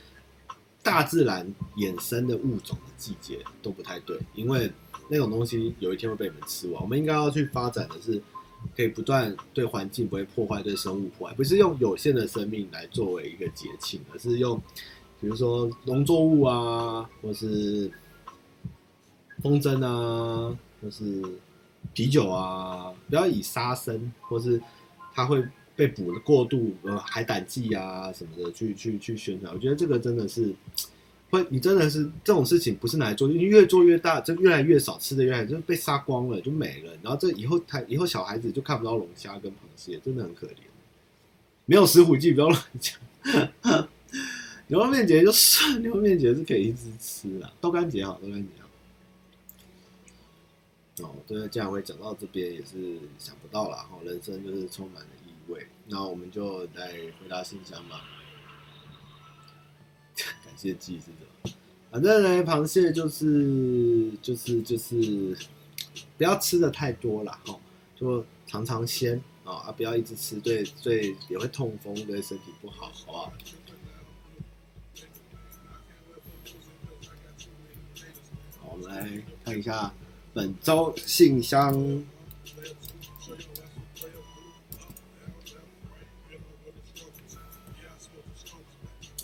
[0.84, 1.46] 大自然
[1.78, 4.68] 衍生的物种的季节都不太对，因为
[5.12, 6.82] 那种东西有一天会被你们吃完。
[6.82, 8.21] 我们应该要去发展的是，
[8.74, 14.58] 可以不断对环境不会破坏，对生物破坏，不是用有限的生命来作为一个节庆，而是用，
[15.19, 17.91] 比如说农作物啊，或是
[19.43, 21.21] 风筝啊，或是
[21.93, 24.62] 啤酒啊，不要以杀生或是
[25.13, 25.45] 它会。
[25.74, 30.54] 被捕的过度，呃，海胆季啊什么的，去去去宣传，我觉得这个真的是，
[31.32, 36.94] 会你真的是这种事情不是拿来做，因为越做越大，就越来越少吃的越来，就被杀光了，就没了。
[37.02, 40.60] 然后这以后他以后小孩子就看不到龙虾跟螃蟹，真的很可怜。
[41.65, 43.00] 没有石虎记，不要乱讲。
[44.67, 48.67] 牛肉面节就算，牛肉面节是可以一直吃的，豆干节好，豆干节好。
[51.08, 53.88] 哦，对，这样会讲到这边也是想不到啦。
[53.91, 55.65] 哦，人生就是充满了意味。
[55.88, 58.02] 那我们就来回答信箱吧。
[60.52, 61.54] 感谢祭是的，
[61.90, 65.38] 反正呢，螃蟹就是就是就是
[66.18, 67.58] 不要吃的太多了哈，
[67.96, 73.34] 就尝尝鲜啊，不要一直吃，对对也会痛风，对身体不好，好不好？
[78.60, 79.94] 好，我们来看一下
[80.34, 81.74] 本周信箱。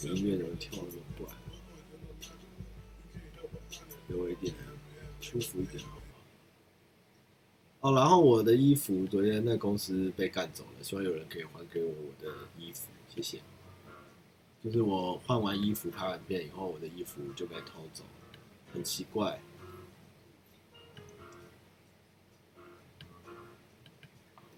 [0.04, 0.72] 音乐怎么跳
[5.40, 6.02] 舒服一点好吗？
[7.82, 13.40] 哦，然后我的衣服昨天在公司被干走了，希望有人可以还给我我的衣服，谢谢。
[14.64, 18.40] 就是我换完衣服拍完片以后，我的衣服就被偷走了，
[18.74, 19.40] 很奇怪。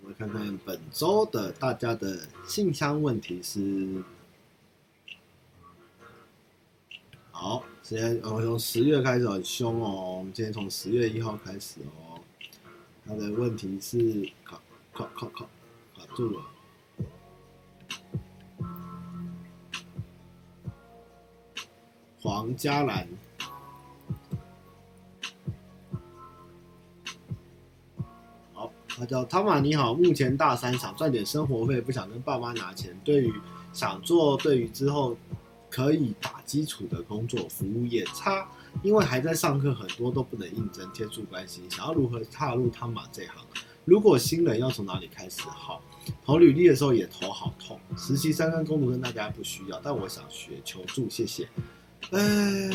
[0.01, 4.03] 我们看看本周的大家的信箱问题是。
[7.41, 10.17] 好，现在我们从十月开始很凶哦。
[10.17, 12.19] 我们今天从十月一号开始哦。
[13.08, 14.60] 他的问题是卡
[14.91, 15.45] 卡卡卡
[15.95, 16.41] 卡住了。
[22.19, 23.08] 黄嘉兰，
[28.52, 32.99] 好，他叫汤玛，你好，目前大三，想赚点生活费，不想跟爸妈拿钱。
[33.06, 33.34] 对于
[33.71, 35.15] 想做，对于之后。
[35.69, 38.49] 可以打基础的工作，服务业差，
[38.82, 43.45] 因为还在上课，很多都不能应征，接触关心，想要如何踏入汤马这行？
[43.86, 45.41] 如果新人要从哪里开始？
[45.43, 45.82] 好，
[46.25, 47.79] 投履历的时候也头好痛。
[47.97, 51.47] 实习生跟工读生大家不需要，但我想学，求助，谢谢。
[52.12, 52.69] 呃，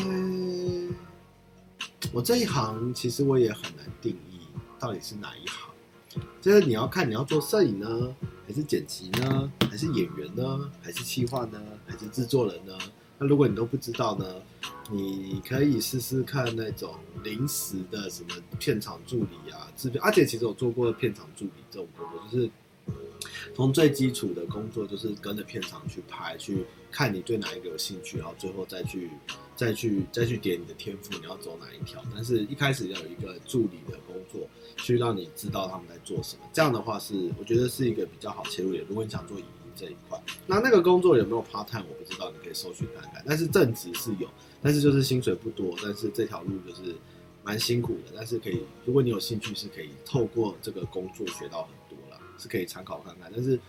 [2.11, 4.39] 我这一行其实我也很难定义
[4.79, 8.15] 到底是哪一行，就是你要看你要做摄影呢。
[8.47, 9.51] 还是剪辑呢？
[9.67, 10.71] 还是演员呢？
[10.79, 11.59] 还是企划呢？
[11.85, 12.77] 还是制作人呢？
[13.17, 14.25] 那如果你都不知道呢？
[14.91, 16.93] 你可以试试看那种
[17.23, 20.01] 临时的什么片场助理啊，制片。
[20.03, 22.49] 而且其实我做过片场助理这种工作，就是
[23.55, 29.09] 从最基础的工作，就是跟着片场去拍，去看你对哪一个有兴趣，然后最后再去
[29.55, 32.03] 再去再去点你的天赋，你要走哪一条。
[32.13, 34.47] 但是一开始要有一个助理的工作。
[34.77, 38.83] 去让你知道他们在做什么，这样的话是我觉得是一个比较好切入点。
[38.89, 39.45] 如果你想做影
[39.75, 43.23] 这一块，那那个工作有没有 part time 我不知道，你可以搜寻看看。
[43.27, 44.27] 但是正职是有，
[44.61, 46.95] 但是就是薪水不多，但是这条路就是
[47.43, 48.13] 蛮辛苦的。
[48.15, 53.31] 但是可以，如果你有兴趣，是可以透过这个工作学到很多了，是可以参考看看。
[53.33, 53.59] 但是。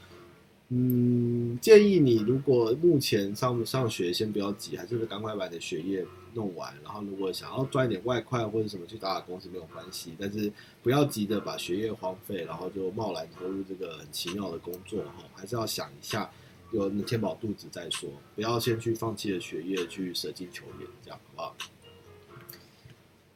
[0.68, 6.74] 嗯，建议你如果目前上上学，先不要急，还是赶快把你的学业弄完。
[6.82, 10.52] 然后，如果想要赚一点外快或者什么去打打工是没有关系，但是
[10.82, 15.22] 不要急着把学业荒废，然后就贸然投入这个很奇妙的工作哈。
[15.36, 16.28] 还是要想一下，
[16.72, 21.56] 有能填饱肚子再说，不要先去放弃了学业去舍近求远，这样好不好？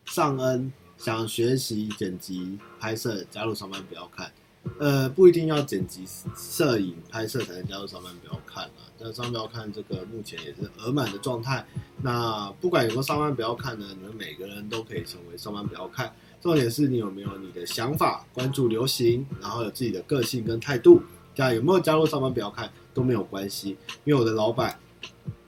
[0.06, 4.32] 尚恩想学习剪辑拍摄，加入上班不要看。
[4.78, 6.04] 呃，不一定要剪辑、
[6.36, 8.84] 摄影、拍摄才能加入上班，不要看啊。
[8.98, 11.66] 但上班不要看这个，目前也是额满的状态。
[12.02, 16.14] 那不管有没有上班不要看呢，你们每个人都可以成为上班不要看。
[16.42, 21.02] 重点是你有没有你的想法，关注流行，然后有自己的个性跟态度。
[21.34, 24.78] 加有没有加入上班不要看都没有关系，因为我的老板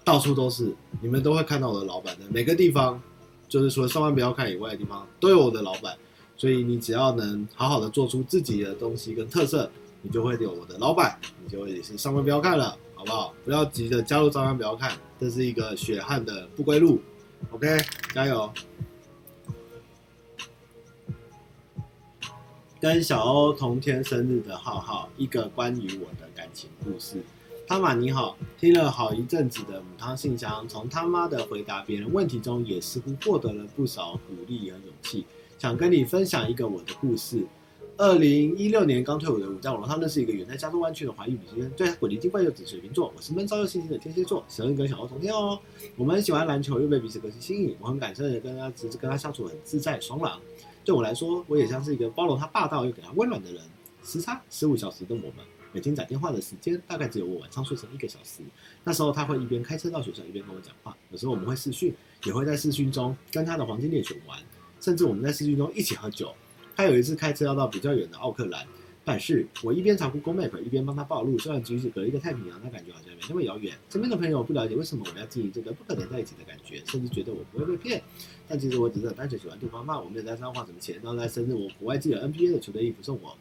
[0.05, 3.01] 到处都是，你们都会看到我的老板的每个地方，
[3.49, 5.97] 就是除了上班不要看以外的地方都有我的老板。
[6.43, 9.71] 所以你只要能好好的做出自己的东西跟特色，
[10.03, 13.33] 你就会有我的老板，你就会也是上班不要看了，好不好？
[13.45, 17.01] 不要急着加入上班不要看，这是一个血汗的不归路。
[17.53, 17.79] OK，
[18.13, 18.53] 加油！
[22.81, 27.23] 跟小欧同天生日的浩浩，一个关于我的感情故事。
[27.69, 35.25] 汤玛你好，听了好一阵子的母汤信箱，从他妈的回答别人问题中，也似乎获得了不少鼓励和勇气。
[35.63, 37.47] 想跟你分享一个我的故事。
[37.97, 45.57] 二零一六年刚退伍的我，在网络上认识一个远在加州湾区的华裔女生，对她鬼灵精怪又指水瓶座，我是闷骚又细心的天蝎座，十二跟小欧同天哦。
[45.95, 50.41] 我们喜欢篮球，又被彼此个性吸引，我很感谢的跟她，只是跟她相处很自在爽朗。
[50.85, 53.63] 对我来说，我也像是一个包容她霸道又给她温暖的人。
[54.03, 55.35] 时差十五小时的我们，
[55.71, 58.43] 每天打电话的时间大概只有我晚上睡前一个小时。
[58.83, 60.97] 那时候她会一边开车到学校，一边跟我讲话。
[61.13, 61.95] 有时候我们会视讯，
[62.25, 64.37] 也会在视讯中跟她的黄金猎犬玩。
[64.83, 66.35] 甚至我们在市区中一起喝酒。
[66.77, 68.67] 他有一次开车要到比较远的奥克兰，
[69.05, 73.77] 但是我一边查 Google Map，一边帮他报路，虽然即使隔一个太平洋，他感觉好像没那么遥远。
[73.91, 78.03] 身边的朋友不了解为什么我要经营这个不可能在一起的感觉，甚至觉得我不会被骗。
[78.49, 80.97] 但其实我只是单纯喜欢对方嘛，我没有在身上花什么钱。
[81.03, 83.37] 然后在生日，我国外寄了 NBA 的球队衣服送我。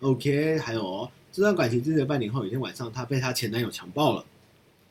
[0.00, 4.24] OK，还有哦，这段感情进行半年后，有一天晚上，她被她前男友强暴了。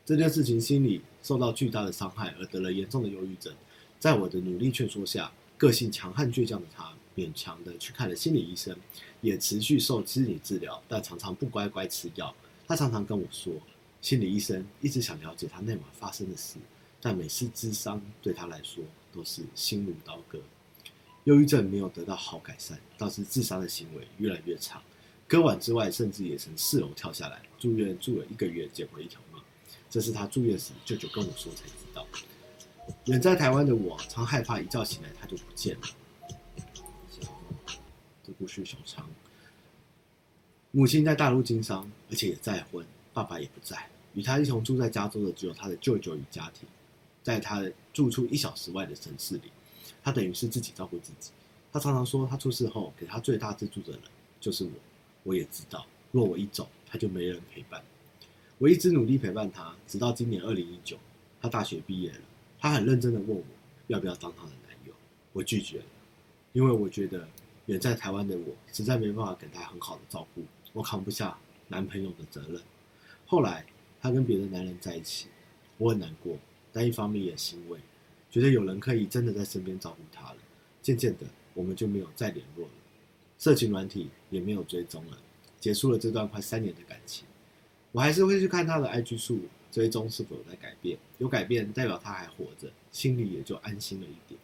[0.04, 3.52] 这件事情心里受到巨大的伤害，而得了严重的忧郁症。
[3.98, 8.76] 在我的努力劝说下，个性强悍倔强的他勉强的去看了心理医生。
[9.20, 12.32] 也持续受心理治疗，但常常不乖乖吃药。
[12.68, 13.52] 他常常跟我说，
[14.00, 16.54] 心理医生一直想了解他那晚发生的事，
[17.02, 20.38] 但每次咨商对他来说都是心如刀割。
[21.24, 24.80] 忧郁症没有得到好改善，倒是自杀的行为越来越差。
[25.26, 29.42] 割腕之外，甚至也曾四楼跳下来，住院住了一个月，捡回一条命。
[29.90, 32.06] 这是他住院时舅舅跟我说才知道。
[33.06, 35.82] 远在台湾的我，常害怕一觉醒来他就不见了。
[38.24, 39.08] 这故事小长，
[40.70, 46.68] 母亲在大陆经商，而且也再婚，爸爸也不在，与他一同住在加州的只有他的舅舅与家庭，
[47.22, 49.50] 在他的住处一小时外的城市里，
[50.02, 51.30] 他等于是自己照顾自己。
[51.72, 54.00] 他常常说，他出事后给他最大资助的人
[54.40, 54.70] 就是我。
[55.24, 57.82] 我也知道，若我一走，他就没人陪伴。
[58.56, 60.96] 我一直努力陪伴他，直到今年二零一九，
[61.40, 62.18] 他大学毕业了。
[62.58, 63.42] 他很认真的问我，
[63.86, 64.92] 要不要当他的男友？
[65.32, 65.84] 我拒绝了，
[66.52, 67.28] 因为我觉得。
[67.68, 70.42] 远在台湾的我，实在没办法给他很好的照顾，
[70.72, 71.36] 我扛不下
[71.68, 72.58] 男朋友的责任。
[73.26, 73.62] 后来
[74.00, 75.28] 他跟别的男人在一起，
[75.76, 76.34] 我很难过，
[76.72, 77.78] 但一方面也欣慰，
[78.30, 80.38] 觉得有人可以真的在身边照顾他了。
[80.80, 82.72] 渐渐的，我们就没有再联络了，
[83.38, 85.18] 社群软体也没有追踪了，
[85.60, 87.26] 结束了这段快三年的感情。
[87.92, 89.42] 我还是会去看他的 IG 数，
[89.78, 94.36] 追踪是否有在改变，有改变代表他还活着，心里也就安心了一点。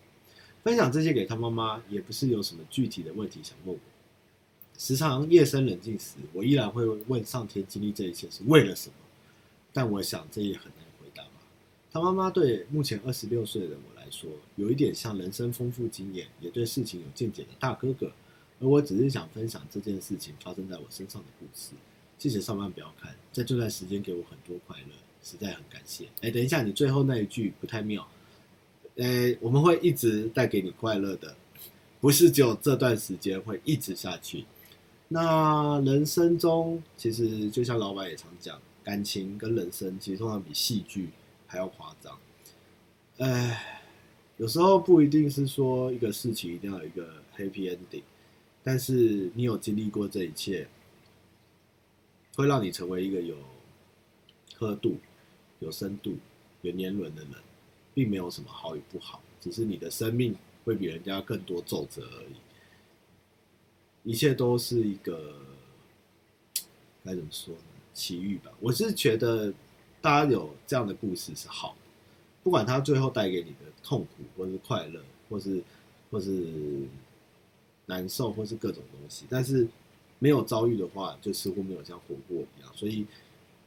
[0.62, 3.80] 分享这些给他妈妈，也不是有什么具体的问题想问我。
[4.78, 8.94] 时常夜深人静时，我依然会问上天：经历这一切是为了什么？
[9.72, 11.24] 但我想这也很难回答。
[11.90, 18.12] 他妈妈对目前二十六岁的我来说，有一点像人生丰富经验，也对事情有见解的大哥哥。
[18.60, 21.72] 而我只是想分享这件事情发生在我身上的故事。
[22.20, 24.94] 谢谢上班不要看，在这段时间给我很多快乐，
[25.24, 26.06] 实在很感谢。
[26.20, 28.06] 哎，等一下，你最后那一句不太妙。
[28.96, 31.34] 诶，我们会一直带给你快乐的，
[32.00, 34.44] 不是只有这段时间会一直下去。
[35.08, 41.08] 那人生中，其实就像老板也常讲，感情跟人生其实通常比戏剧
[41.46, 42.16] 还要夸张。
[43.18, 43.82] 哎，
[44.36, 48.02] 有时候不一定是说一个事情一定要有一个 happy ending，
[48.62, 50.66] 但是你有经历过这一切，
[52.36, 53.36] 会让你成为一个有
[54.56, 54.96] 刻度、
[55.60, 56.16] 有深度、
[56.62, 57.32] 有年轮的人。
[57.96, 64.10] 并没有什么好与不好，只是你的生命会比人家更多皱褶而已。
[64.10, 65.32] 一切都是一个
[67.04, 67.60] 该怎么说呢？
[67.92, 68.50] 奇遇吧。
[68.58, 69.54] 我是觉得
[70.02, 71.76] 大家有这样的故事是好的，
[72.42, 75.62] 不管他最后带给你的痛苦，或是快乐，或是
[76.10, 76.88] 或是
[77.86, 79.24] 难受，或是各种东西。
[79.30, 79.68] 但是
[80.18, 82.68] 没有遭遇的话，就似乎没有像活过一样。
[82.74, 83.06] 所以。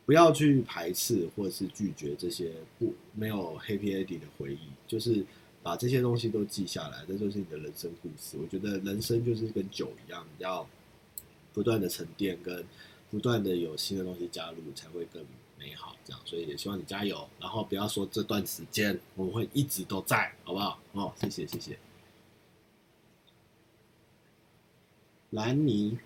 [0.08, 5.26] 不要去排斥或是拒绝这些不没有 happy ending 的回忆，就是
[5.62, 8.38] 把这些东西都记下来，这就是你的人生故事。
[8.42, 10.66] 我觉得人生就是跟酒一样，要
[11.52, 12.64] 不断的沉淀，跟
[13.12, 15.22] 不断的有新的东西加入，才会更
[15.60, 15.94] 美好。
[16.06, 17.28] 这样，所以也希望你加油。
[17.38, 20.80] 然后不要说这段时间我们会一直都在，好不好？
[20.94, 21.78] 哦，谢谢谢谢。
[25.32, 25.98] 兰尼。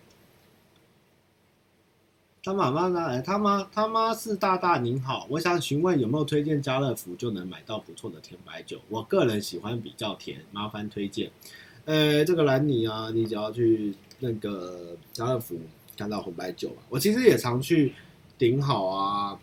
[2.44, 3.22] 他妈妈呢？
[3.22, 8.80] 他妈他妈是大大您好，我想询问有没有推荐家乐福就能买到不错的甜白酒？
[8.90, 11.30] 我个人喜欢比较甜，麻烦推荐。
[11.86, 15.56] 呃，这个兰尼啊，你只要去那个家乐福
[15.96, 17.94] 看到红白酒，我其实也常去
[18.40, 19.40] 顶好啊、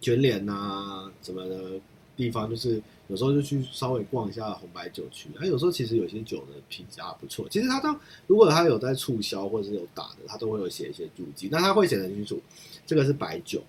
[0.00, 1.80] 全联啊什么的
[2.16, 2.82] 地方，就是。
[3.10, 7.46] 有时候就去稍微逛一下红白酒区，它有时候其实有些酒的品质还不错。
[7.50, 7.94] 其实它都
[8.28, 11.48] 如果它有在促销或者是有打的，它都会有写一些注记。
[11.50, 12.40] 那它会写得清楚，
[12.86, 13.62] 这个是白酒。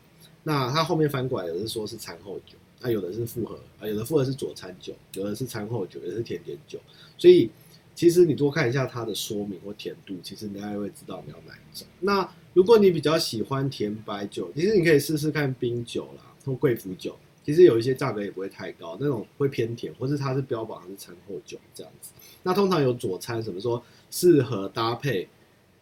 [0.43, 6.79] 那它后面翻过来有的是说是餐后酒，那有的是复合，啊有的复合是佐餐酒，有的是餐后酒，有的是甜点酒。
[7.17, 7.49] 所以
[7.95, 11.87] 其实你多看一下它的说明或甜度，其实你大概会知道你要哪一种。
[11.99, 17.17] 那如果你比较喜欢甜白酒，其实你可以试试看冰酒啦，或贵腐酒。
[17.43, 22.11] 其实有一些价格也不会太高，那种会偏甜，或是它是标榜是餐后酒这样子。
[22.43, 25.27] 那通常有佐餐，什么说适合搭配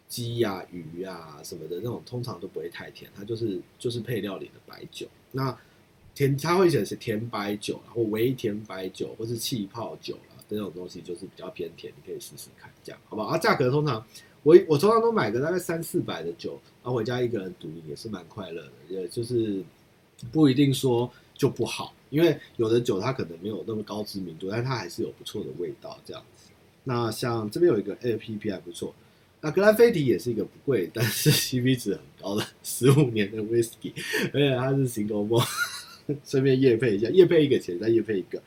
[0.07, 5.07] 鸡呀、鱼呀什么的那种，通常都不会太甜，它就是就是配料里的白酒。
[5.31, 5.55] 那
[6.15, 13.29] 甜，它会写是甜白酒，或微甜白酒，或是气泡酒啦，这种东西就是比较偏甜，你可以试试看，这样好不好？
[13.29, 14.03] 啊，价格通常
[14.43, 19.63] 我我通常都买个大概三四百的酒，然后回家一个人独饮也是蛮快乐的，也就是
[20.31, 26.49] 不一定说就不好，因为有的酒它可能没有那么高知名度，但它还是有不错的味道这样子。
[26.83, 28.93] 那像这边有一个 APP 还不错。
[29.41, 33.93] 那格兰菲迪也是一个不贵，但是 CP 值很高的十五年的 Whisky，
[34.33, 35.47] 而且它是 Single Malt，
[36.25, 38.41] 顺便业配一下，业配一个钱再业配一个。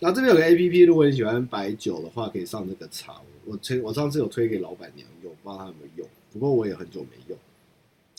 [0.00, 3.20] 然后这边有个 APP，如果你喜欢白酒的话，可以上这个查。
[3.44, 7.36] 我推我上次有推给老板娘用，不知道她有没有用，不过我也很久没用。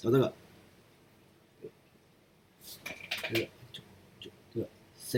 [0.03, 0.33] 然后这个，
[3.29, 3.81] 这个就
[4.19, 4.59] 就这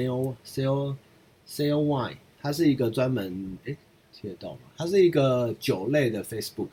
[0.03, 0.95] 个 Sale Sale
[1.47, 3.77] Sale Wine，它是一个专门诶
[4.11, 4.59] 听得到吗？
[4.77, 6.69] 它是一个酒类的 Facebook。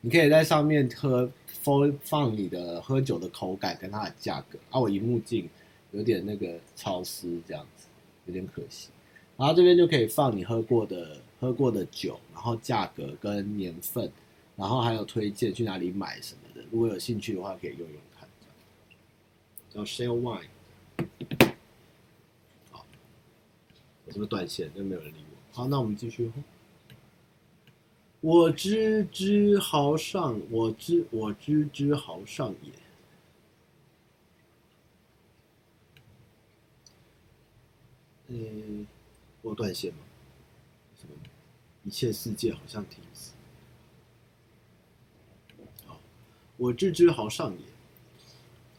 [0.00, 5.48] 你可以在上面喝放放你的喝酒的口感跟它的价格啊，我荧幕镜
[5.92, 7.86] 有点那个潮湿这样子，
[8.26, 8.88] 有点可惜。
[9.36, 14.10] 然后这边就可以放你喝过的喝过的酒，然后价格跟年份，
[14.56, 16.66] 然后还有推荐去哪里买什么的。
[16.70, 18.28] 如果有兴趣的话，可以用用看。
[19.70, 21.51] 叫 Share Wine。
[24.12, 24.72] 什么断线？
[24.74, 25.56] 就没有人理我。
[25.56, 26.30] 好，那我们继续。
[28.20, 32.72] 我知之豪上，我知我知之豪上也。
[38.28, 38.86] 嗯，
[39.42, 39.98] 我断线吗？
[41.00, 41.14] 什么？
[41.84, 43.32] 一切世界好像停止。
[45.84, 45.98] 好，
[46.56, 47.71] 我知之豪上也。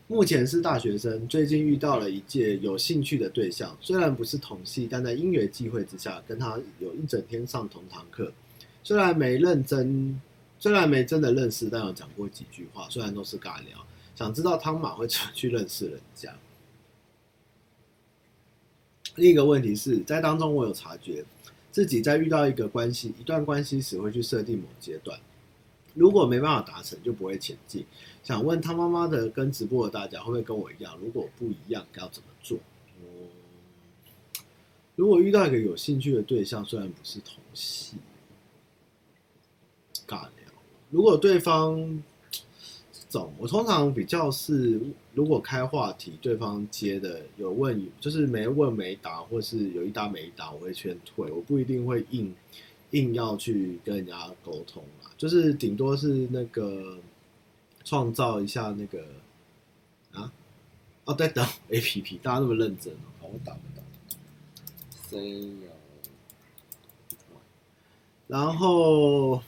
[0.07, 8.31] 目前是大学生，最近遇到了一届有兴趣的对象，虽然不是同系，但在因缘际会之下，跟他有一整天上同堂课。
[8.83, 10.21] 虽然没认真，
[10.59, 12.87] 虽然没真的认识，但有讲过几句话。
[12.89, 16.35] 虽然都是尬聊，想知道汤马会怎么去认识人家。
[19.15, 21.23] 另一个问题是在当中，我有察觉
[21.71, 25.17] 自己在遇到一个关系、一段关系时，会去设定某阶段，
[25.93, 27.85] 如果没办法达成，就不会前进。
[28.23, 30.97] 想问他妈妈的跟直播的大家，会不会跟我一样？
[31.01, 32.57] 如果不一样，该要怎么做？
[34.95, 37.97] 如果遇到一个有兴趣的对象，虽然不是同系。
[40.05, 40.51] 尬聊，
[40.91, 42.03] 如果对方
[42.91, 44.79] 这种，我通常比较是，
[45.13, 52.35] 如果开话题，对方接的有问，就是没问没答，或是有一答没答，我会劝退，我不一定会硬
[52.91, 56.97] 硬要去跟人家沟通啊，就是顶多是那个
[57.83, 59.05] 创造一下那个
[60.13, 60.31] 啊，
[61.05, 63.83] 哦，在等 APP，大家那么认真哦，好，我打不到，
[65.09, 65.69] 谁有？
[68.27, 69.41] 然后。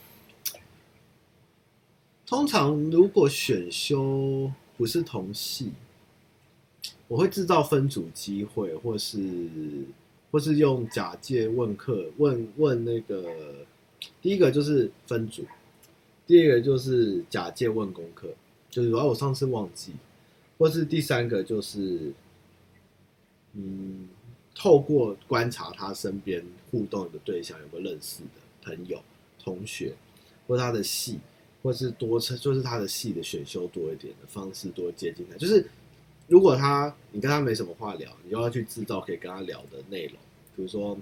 [2.28, 5.70] 通常如果选修不是同系，
[7.06, 9.48] 我会制造分组机会，或是
[10.32, 13.32] 或是用假借问课问问那个，
[14.20, 15.46] 第一个就是分组，
[16.26, 18.28] 第二个就是假借问功课，
[18.68, 19.92] 就是说我上次忘记，
[20.58, 22.12] 或是第三个就是，
[23.54, 24.08] 嗯，
[24.54, 29.02] 透过观察他身边互动的对象，有个认识的朋友、
[29.38, 29.94] 同学，
[30.46, 31.18] 或他的戏。
[31.62, 35.36] 或是多，就是他的戏的选修多一点的方式，多接近他。
[35.36, 35.66] 就是
[36.28, 40.14] 如果他你跟他没什么话聊，你就要去制造可以跟他聊的内容，
[40.54, 40.96] 比如说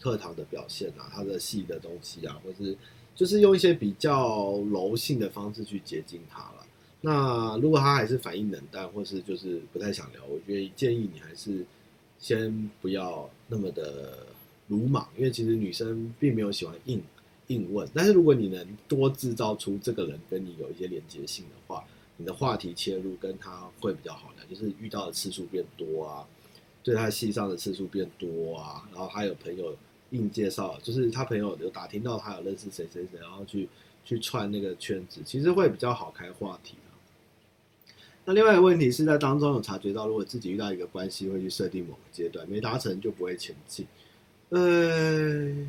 [0.00, 2.76] 课堂的表现啊，他的戏的东西啊，或是
[3.14, 6.66] 就是用一些比较柔性的方式去接近他了。
[7.00, 11.64] 那如果他还是反应冷淡，或是就是不太想聊，我觉得建议你还是
[12.18, 14.26] 先不要那么的
[14.68, 17.02] 鲁莽，因为其实女生并没有喜欢硬。
[17.48, 21.84] 硬问，但是如果你能多制造出这个人跟你有一些连接性的话，
[22.16, 26.24] 你的话题切入跟他会比较好的，就是遇到的次数变多啊，
[26.84, 29.76] 对他戏上的次数变多啊，然后还有朋友
[30.12, 33.68] 硬介绍，就是他朋友有打听到他有认识谁谁谁，然后去
[34.04, 36.94] 去串那个圈子，其实会比较好开话题啊。
[38.24, 43.86] 那另外一个问题是在当中有察觉到，如果自己遇到一个关系，会去设定某个阶段，没达成就不会前进，
[44.50, 45.66] 呃。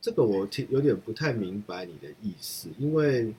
[0.00, 3.32] 这个我听有点不太明白你的意思，因为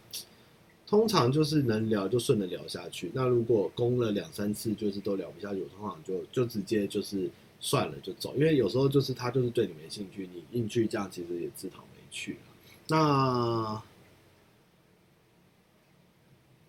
[0.88, 3.11] 通常就是能聊就顺着聊下去。
[3.13, 7.30] 那如果攻了两三次就是都聊不下去，我通常就就直接就是
[7.66, 12.38] 算了就走，因为有时候就是他就是对你没兴趣，你硬去这样其实也自讨没趣。
[12.88, 13.82] 那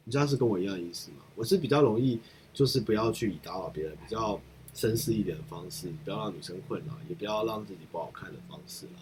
[0.04, 1.18] 你这样是跟我一样意思吗？
[1.34, 2.18] 我是比较容易
[2.54, 4.40] 就是不要去打扰别人，比较
[4.74, 8.92] 绅士一点的方式，不要让女生困扰，也不要让自己不好看的方式了。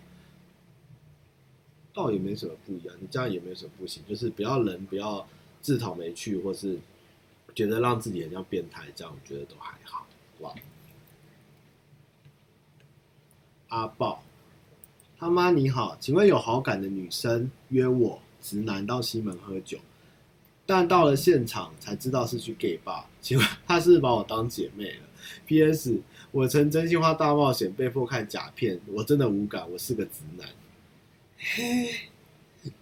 [1.92, 5.24] 倒也没什么不一样，你这样也没什么不行，就是不要人不要
[5.62, 6.76] 自讨没趣，或是
[7.54, 10.04] 觉得让自己很像变态，这样我觉得都还好。
[10.40, 10.52] 哇，
[13.74, 14.22] 阿豹，
[15.18, 19.78] 他妈你好，请问有好感的女生约我直男到西门喝酒，
[20.64, 25.08] 但到了现场才知道是去 gay bar，请问他是把我当姐妹了
[25.46, 26.00] ？P.S.
[26.30, 30.48] 我曾真心话大冒险被迫看假片，我真的无感，我是个直男。
[31.36, 32.10] 嘿，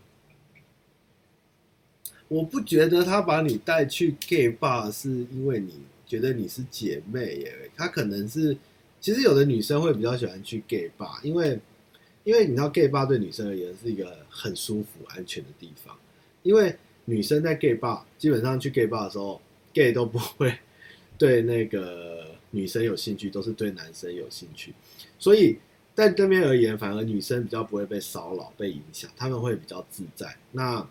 [2.28, 8.56] 我不觉得他把你带去 gay bar 是因为你觉得你是姐妹耶，他可能是，
[9.02, 11.60] 其实有的女生会比较喜欢去 gay bar，因为。
[12.24, 15.92] 因为你知道，gay bar 对女生而言是一个很舒服、安全的地方。
[16.44, 16.72] 因为
[17.04, 19.42] 女生在 gay bar 基本上去 gay bar 的时候
[19.74, 20.56] ，gay 都不会
[21.18, 24.72] 对那个女生有兴趣，都是对男生有兴趣。
[25.18, 25.58] 所以
[25.96, 30.36] 在对面而言，反而女生比较不会被骚扰、被影响，他们会比较自在。
[30.52, 30.88] 那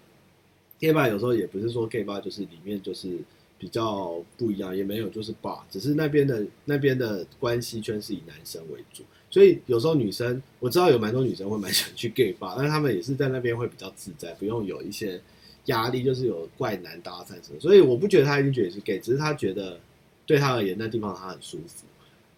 [0.82, 3.18] gay bar 有时候也不是说 gay bar 就是里面就是
[3.62, 9.04] 比较不一样，也没有就是 bar，只是那边的那边的关系圈是以男生为主。
[9.30, 15.22] 所以有时候女生我知道有蛮多女生会蛮想去 gay bar，但是他们也是在那边会比较自在，不用有一些
[15.66, 17.60] 压力，就是有怪男搭讪什么。
[17.60, 19.80] 所以我不觉得他一定觉得是 gay，只是他觉得
[20.26, 21.86] 对他而言那地方他很舒服，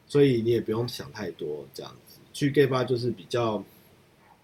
[0.05, 2.19] 所以你也不用想太多这样子。
[2.34, 3.63] 去 gay bar 就是比较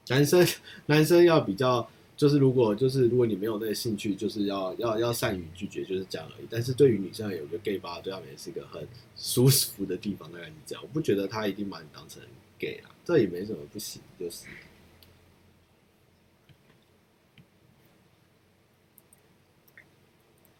[0.07, 0.47] 男生
[0.87, 1.87] 男生要比较，
[2.19, 6.47] 就是如果就是如果你没有那个兴趣，就是要要要善于拒绝，就是这样而已。
[6.49, 10.83] 但是对于女生有个 gay 吧对他们也是一个很舒服的地方，大概是这样。
[10.83, 12.21] 我不觉得他一定把你当成。
[12.59, 14.45] gay 了，这也没什么不行，就是。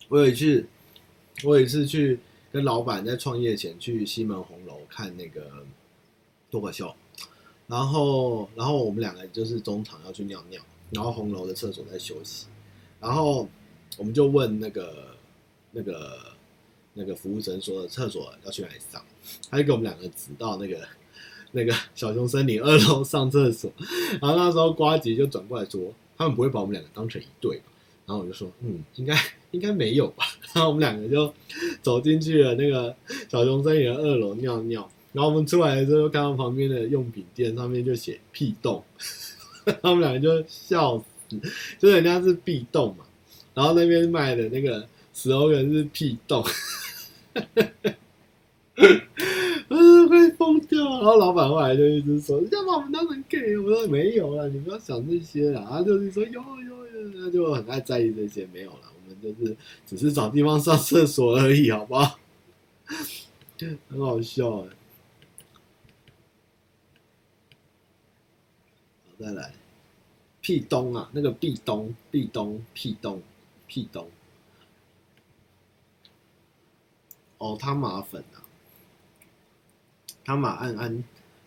[0.07, 0.65] 我有一次，
[1.43, 2.21] 我有一次去
[2.53, 5.65] 跟老板在创业前去西门红楼看那个
[6.49, 6.95] 脱口秀，
[7.67, 12.47] 然后，然后我们两个就是中场要去尿尿，然后红楼的厕所在休息，
[12.99, 13.47] 然后
[13.97, 15.07] 我们就问那个
[15.71, 16.17] 那个
[16.93, 19.03] 那个服务生说厕所要去哪里上，
[19.49, 20.77] 他就给我们两个指到那个。
[21.51, 23.73] 那个小熊森林二楼上厕所，
[24.21, 25.81] 然后那时候瓜吉就转过来说
[26.15, 27.63] ：“他们不会把我们两个当成一对吧？”
[28.05, 29.19] 然后我就说：“嗯，应该
[29.49, 30.25] 应该没有吧。
[30.53, 31.33] ”然后我们两个就
[31.81, 32.95] 走进去了那个
[33.27, 38.83] 小熊森林二楼尿尿，然后我们出来的时候看到旁边的用品店上面就写“屁洞”，
[39.81, 41.39] 他们两个就笑死，
[41.77, 43.05] 就人家是壁洞嘛，
[43.53, 46.43] 然后那边卖的那个 slogan 是“屁洞”。
[49.71, 50.83] 嗯，快疯掉！
[50.83, 59.55] 然后老板后来就一直说：“要把我们当成 gay。”我说：“没有了，你不要想这些啦。”他就是说：“有有有，他就很爱在意这些。”没有啦，我们就是
[59.85, 62.17] 只是找地方上厕所而已，好不好？
[63.89, 64.69] 很好笑哎。
[69.05, 69.53] 好，再来，
[70.49, 73.21] 屁东啊，那个壁咚，壁咚，屁咚，
[73.67, 74.09] 屁咚。
[77.37, 78.41] 哦，他马粉啊。
[80.25, 81.03] 他马安安，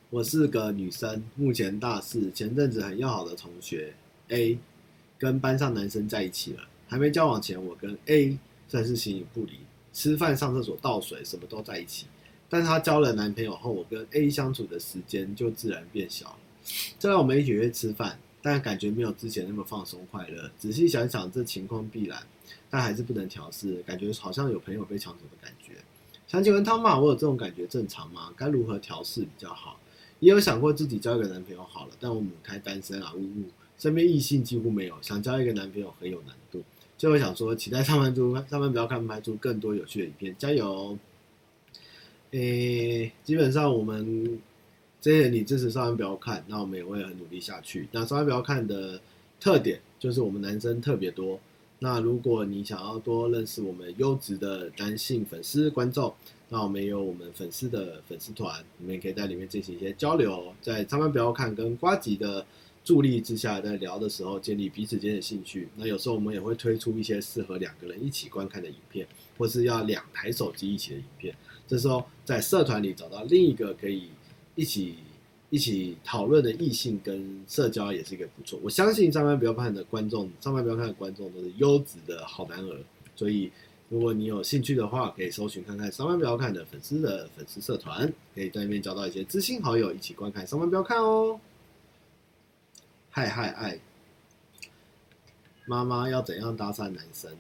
[0.09, 2.31] 我是个女生，目前大四。
[2.31, 3.93] 前阵子很要好的同学
[4.29, 4.57] A
[5.19, 6.63] 跟班上男生在一起了。
[6.87, 8.39] 还没交往前，我跟 A
[8.69, 9.59] 算是形影不离，
[9.93, 12.07] 吃饭、上厕所、倒水，什么都在一起。
[12.49, 16.39] 但他交了男朋友后，我跟 A 相处的时间就自然变小了。
[17.01, 20.51] 虽然我们一起约吃饭，但感觉没有之前那么放松快乐。
[20.59, 22.21] 仔细想想，这情况必然，
[22.69, 25.75] 但还是不能调试，感觉好像有朋友被抢走的感觉。
[26.27, 28.33] 想请问汤马，我有这种感觉正常吗？
[28.37, 29.79] 该如何调试比较好？
[30.21, 33.45] 也有想过自己交一个男朋友好了，但我母胎单身啊，呜呜，
[33.79, 36.63] 身边异性几乎没有，想交一个男朋友很有难度。
[36.97, 40.99] 最后想说，期待上班族上班不要看拍出更多有趣的影片，加油！
[42.31, 44.41] 诶、基本上我们
[45.03, 47.89] 这些你支持上班不要看，那我们也会很努力下去。
[47.91, 49.01] 那上班不要看的
[49.41, 51.41] 特点就是我们男生特别多。
[51.81, 56.15] 那如果你想要多认识我们优质的男性粉丝观众，
[56.51, 60.55] 那我们也有我们粉丝的粉丝团，你们也可以在里面进行一些交流。
[60.63, 62.47] 在上班不要看跟瓜吉的
[62.85, 65.69] 助力之下，在聊的时候建立彼此间的兴趣。
[65.75, 69.05] 那有时候我们也会推出一些适合两个人一起观看的影片，
[69.37, 71.35] 或是要两台手机一起的影片。
[71.67, 74.11] 这时候在社团里找到另一个可以
[74.55, 74.97] 一起。
[75.55, 78.59] 一起讨论的异性跟社交也是一个不错。
[78.63, 82.81] 我相信上班不要看的观众，上班不要看的观众都是优质的好男儿。
[83.15, 83.53] 所以，
[83.91, 91.39] 如果你有兴趣的话，可以搜寻看看上班不要看的粉丝的粉丝社团，可以在那边交到一些知心好友，一起观看上班不要看哦。
[93.11, 93.79] 嗨嗨爱，
[95.67, 97.31] 妈妈要怎样搭讪男生？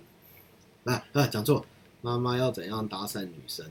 [0.84, 1.64] 啊啊，讲错，
[2.02, 3.64] 妈妈要怎样搭讪女生？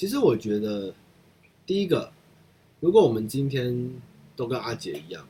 [0.00, 0.94] 其实我觉得。
[1.66, 2.10] 第一个，
[2.80, 3.92] 如果我们今天
[4.34, 5.28] 都跟阿杰一样，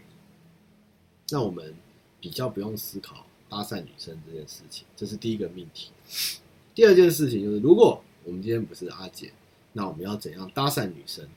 [1.31, 1.75] 那我们
[2.19, 5.91] 比较不用思考搭讪女生这件事情，这是第一个命题。
[6.73, 9.33] 第二件事情就是，如果我们今天不是阿杰，
[9.73, 11.29] 那我们要怎样搭讪女生？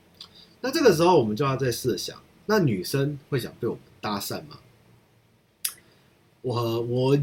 [0.62, 4.60] 那这个时候我们就要在设想，那女生会想被我们搭讪吗？
[6.40, 7.16] 我我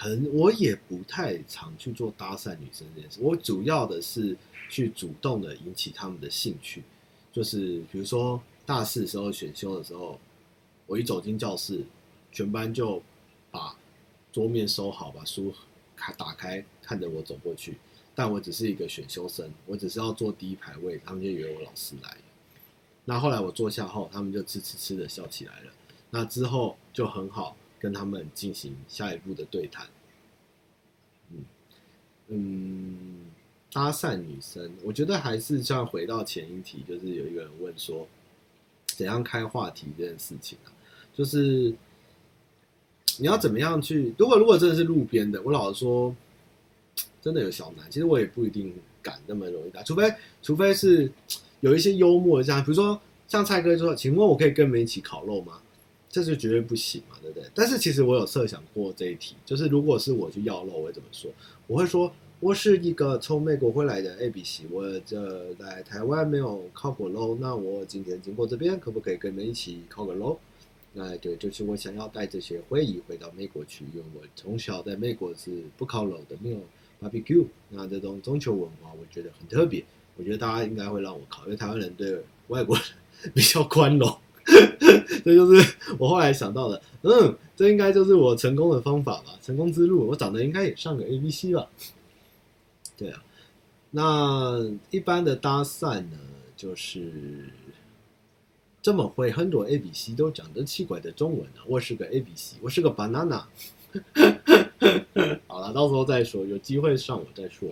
[0.00, 4.34] 很我也不太常去做搭讪女生这件事，我主要的是
[4.70, 6.82] 去主动的引起他们的兴趣，
[7.30, 10.18] 就是比如说大四时候选修的时候，
[10.86, 11.84] 我一走进教室，
[12.32, 13.02] 全班就
[13.50, 13.76] 把
[14.32, 15.52] 桌面收好，把书
[15.94, 17.76] 开打开，看着我走过去，
[18.14, 22.22] 但我只是一个选修生，我只是要坐第一排位，他们就以为我老师来了。
[23.04, 25.72] 那后来我坐下后，他们就吃吃吃的笑起来了。
[26.08, 27.54] 那之后就很好。
[27.80, 29.86] 跟他们进行下一步的对谈，
[31.30, 31.44] 嗯
[32.28, 33.26] 嗯，
[33.72, 38.06] 搭讪女生，我觉得还是像回到前一题，就是有一个人问说，
[38.86, 40.68] 怎样开话题这件事情啊，
[41.14, 41.74] 就是
[43.18, 44.14] 你要怎么样去？
[44.18, 46.14] 如果如果真的是路边的，我老实说，
[47.22, 50.12] 真的有小难，其实我也不一定敢那么容易搭，除非
[50.42, 51.10] 除非是
[51.60, 55.62] 有一些幽默这样，比如说像蔡哥说，请问我可以跟你们一起烤肉吗？
[56.10, 57.48] 这就绝对不行嘛，对不对？
[57.54, 61.30] 但是其实我有设想过这一题，就是如果是我去要肉，我会怎么说？
[61.68, 70.36] 我会说，我是一个从美国回来的 ABC，我这在台湾没有烤过肉，那我今天经过这边，可不可以跟你们一起烤个肉？
[70.92, 76.58] 那对，就是我想要带这些回忆回到美国去，因为我从小在美国是不烤肉的，没有
[77.00, 77.46] barbecue。
[77.68, 79.84] 那这种中秋文化，我觉得很特别，
[80.16, 82.84] 我觉得大家应该会让我烤，因为台湾人对外国人
[83.32, 84.18] 比较宽容。
[85.24, 90.08] 这就是我后来想到的，嗯，这应该就是我成功的方法吧，成功之路。
[90.08, 91.68] 我长得应该也像个 A B C 吧？
[92.96, 93.22] 对啊，
[93.90, 96.18] 那一般的搭讪呢，
[96.56, 97.50] 就是
[98.82, 101.60] 这么会很多 A B C 都讲的奇怪的中文呢。
[101.66, 103.44] 我是个 A B C，我是个 banana。
[105.46, 107.68] 好了，到时候再说，有机会上我再说。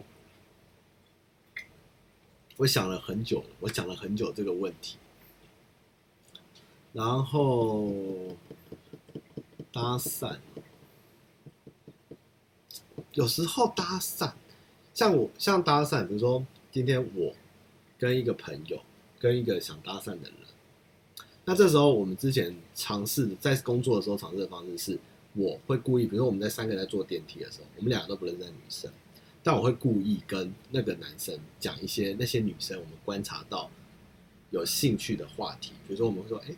[2.57, 4.97] 我想了很久，我想了很久这个问题。
[6.95, 7.93] 然后
[9.71, 10.37] 搭讪，
[13.13, 14.33] 有时候搭讪，
[14.95, 17.33] 像我像搭讪，比如说今天我
[17.99, 18.81] 跟一个朋友，
[19.21, 20.33] 跟一个想搭讪的人，
[21.45, 24.99] 那这时候我们之前尝试在工作的时候尝试的方式是，
[25.35, 28.91] 我会故意，比如说我们在三个在坐电梯的时候，我们两个都不认识女生，
[29.43, 33.71] 但我会故意跟那个男生讲一些那些女生我们观察到
[34.51, 36.57] 有兴趣的话题，比如说我们会说，哎。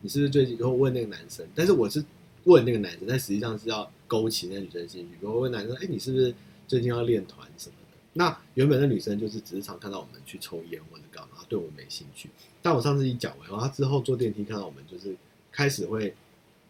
[0.00, 1.46] 你是不是最近会问那个男生？
[1.54, 2.04] 但是我是
[2.44, 5.08] 问那个男生，但实际上是要勾起那女生的兴趣。
[5.18, 6.32] 比如我问男生：“哎，你是不是
[6.66, 12.30] 最近要练团什么的？”那原本的女生就是只是常看到我们去抽烟或者干嘛，对我没兴趣。
[12.62, 15.16] 但我上次一讲完，然后她之后坐电梯看到我们，就是
[15.50, 16.14] 开始会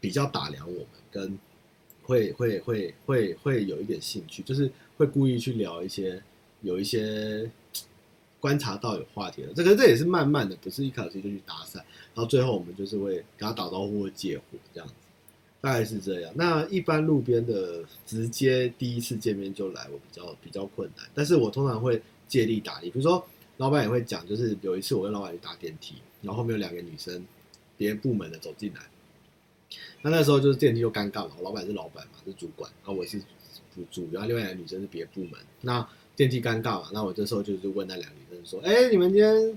[0.01, 1.39] 比较打量我们，跟
[2.03, 6.23] 会会会会会有一点兴趣，就是会故意去聊一些
[6.63, 7.51] 有一些。
[8.41, 11.85] 观察到有话题了，这个这也是慢慢的，不是一开始就去搭讪，然
[12.15, 14.95] 后最后我们就是会跟他打招呼或借火这样子，
[15.61, 16.33] 大概是这样。
[16.37, 23.27] 那一般路边的直接第一次见面就来，我比较比较困难，但是我通常会借力打力，比如说
[23.57, 27.27] 老板也会讲，就是有一次我跟老板去搭电梯，然后后面有两个女生，
[27.77, 28.83] 别部门的走进来，
[30.03, 33.19] 那那时候就是电梯就尴尬了，老板是老板嘛，是主管，然后我是
[33.75, 35.85] 主主，然后另外两个女生是别部门，那。
[36.19, 39.57] 电梯尴尬嘛，那我这时候就是问那两个女生说：“哎、你们今天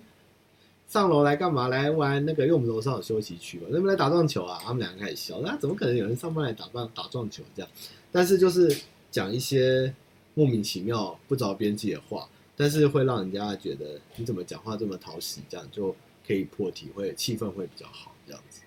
[0.88, 1.68] 上楼来干嘛？
[1.68, 2.43] 来玩那个？
[2.43, 7.72] 因为我们楼上有休息区嘛，能不能来打撞球啊？”他们两个开始笑，那、怎么可能有人上班来打棒打撞球这样？
[8.12, 8.78] 但是就是
[9.09, 9.91] 讲一些
[10.36, 15.95] 莫名其妙、不着边际的话，但是会让人家觉得你怎么讲话这么讨喜，这样就
[16.28, 18.62] 可以破题，会气氛会比较好这样子。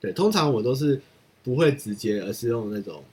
[0.00, 0.98] 对，通常我都是
[1.42, 3.04] 不会直接，而是用那种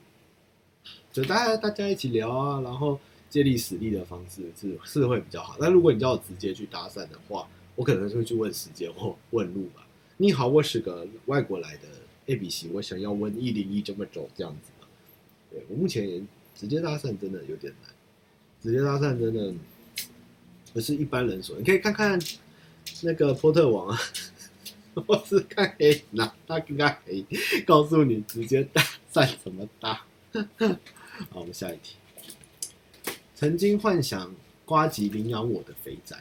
[1.12, 2.98] 就大家大家一起聊啊，然后。
[3.32, 9.86] 借力使力的方式是是会比较好，但如果你叫我直接去搭讪的话，我可能会去问时间或问路吧。
[10.18, 11.88] 你好，我是个外国来的
[12.26, 14.86] ABC，我想要问一零一怎么走这样子嘛。
[15.50, 17.90] 对，我目前直接搭讪真的有点难，
[18.62, 19.54] 直接搭讪真的
[20.74, 21.56] 不是一般人所。
[21.56, 22.20] 你可以看看
[23.00, 23.98] 那个波特王啊，
[25.06, 27.24] 我是看黑哪，他应该可以，
[27.64, 30.04] 告诉你直接搭讪怎么搭。
[31.30, 31.96] 好，我们下一题。
[33.42, 34.32] 曾经幻想
[34.64, 36.16] 瓜吉领养我的肥宅。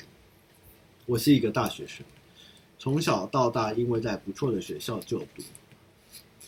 [1.06, 2.04] 我是一个大学生，
[2.80, 5.44] 从小到大因为在不错的学校就读，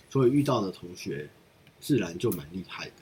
[0.09, 1.29] 所以遇到的同学
[1.79, 2.93] 自然就蛮厉害的。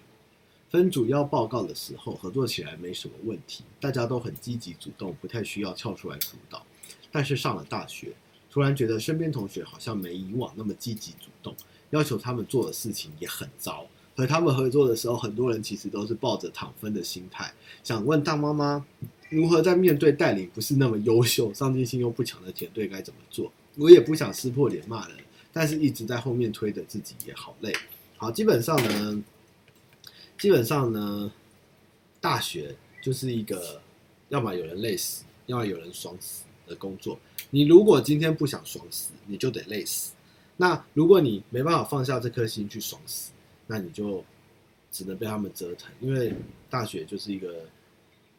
[0.70, 6.66] 分组要报告的时候，合作起来没什么问题，大家都很积极主动，不太需要跳出来辅导。
[7.10, 8.12] 但是上了大学，
[8.50, 11.56] 突然觉得身边同学好像没以往那么积极主动，
[11.92, 13.88] 要求他们做的事情也很糟。
[14.16, 17.54] 和他们合作的时候，很多人其实都是抱着躺分的心态，
[17.84, 18.86] 想问大妈妈
[19.30, 23.52] 如何在面对带领不是那么优秀、上进心又不强的团队该怎么做？
[23.78, 25.18] 我也不想撕破脸骂人，
[25.54, 27.74] 但是一直在后面推的自己也好累。
[28.18, 29.24] 好，基本上呢，
[30.38, 31.32] 基本上呢，
[32.20, 33.82] 大学就是一个
[34.28, 37.18] 要么有人累死，要么有人爽死的工作。
[37.50, 40.12] 你如果今天不想爽死，你就得累死。
[40.58, 43.32] 那如果你没办法放下这颗心去爽死，
[43.72, 44.24] 那你就
[44.92, 46.34] 只能被他们折腾，因为
[46.70, 47.66] 大学就是一个。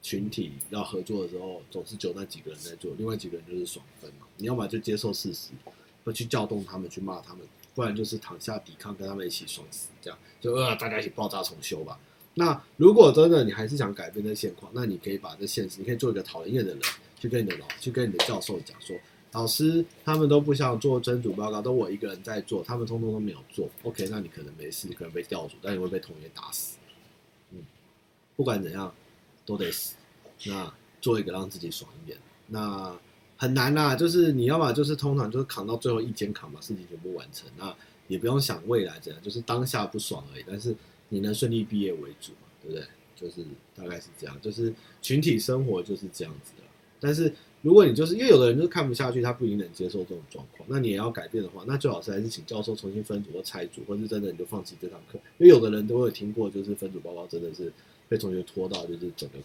[0.05, 4.26] 群体要合作的时候，总是就那几个人在做，另外几个人就是爽分嘛。
[4.37, 5.51] 你要么就接受事实，
[6.03, 11.97] 不去叫动他们，去骂他们，不然就是躺下抵抗，跟他们一起爽死，这样就呃大家一起爆炸重修吧。
[12.35, 16.83] 那如果真的你还是想改变这现况，那你可以把这现实，你可以做一个讨人厌的人，
[17.20, 18.97] 去跟你的老，去跟你的教授讲说，
[19.33, 23.68] 老师他们都不想做分组报告，都我一个人在做，他们通通都没有做。
[23.83, 26.78] OK，那你可能没事，你可能被调组，但你会被同学打死。
[27.51, 27.59] 嗯，
[28.37, 28.95] 不管怎样。
[29.45, 29.97] 都得死，
[30.47, 32.16] 那做一个让自己爽一点，
[32.47, 32.97] 那
[33.37, 33.97] 很难呐、啊。
[33.97, 37.74] 就是你要么就是通常就是扛到最后一肩扛，把事情全部完成，那
[38.07, 40.45] 也不用想未来怎样，就是当下不爽而已。
[40.47, 40.72] 但是
[41.09, 42.87] 你能顺利毕业为主嘛，对不对？
[43.16, 44.72] 就是大概是这样，就是
[45.03, 46.62] 群体生活就是这样子的。
[47.01, 55.18] 但是如果你就是因为有的人就是看不下去，他不一定能接受这种状况，那你也要改变的话，那最好是还是请教授重新分组或拆组，或是真的你就放弃这堂课。
[55.38, 57.72] 因为有的人都会有听过，就是分组报告真的是。
[58.08, 59.38] 被同学拖到就是整个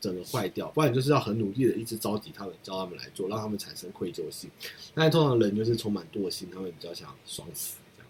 [0.00, 4.48] 整个坏掉，不然就是要很努力的一直召集他们，教他们来做，让他们产生愧疚性。
[4.94, 8.08] 但是通常人就是充满惰性，他们比较想爽死这样。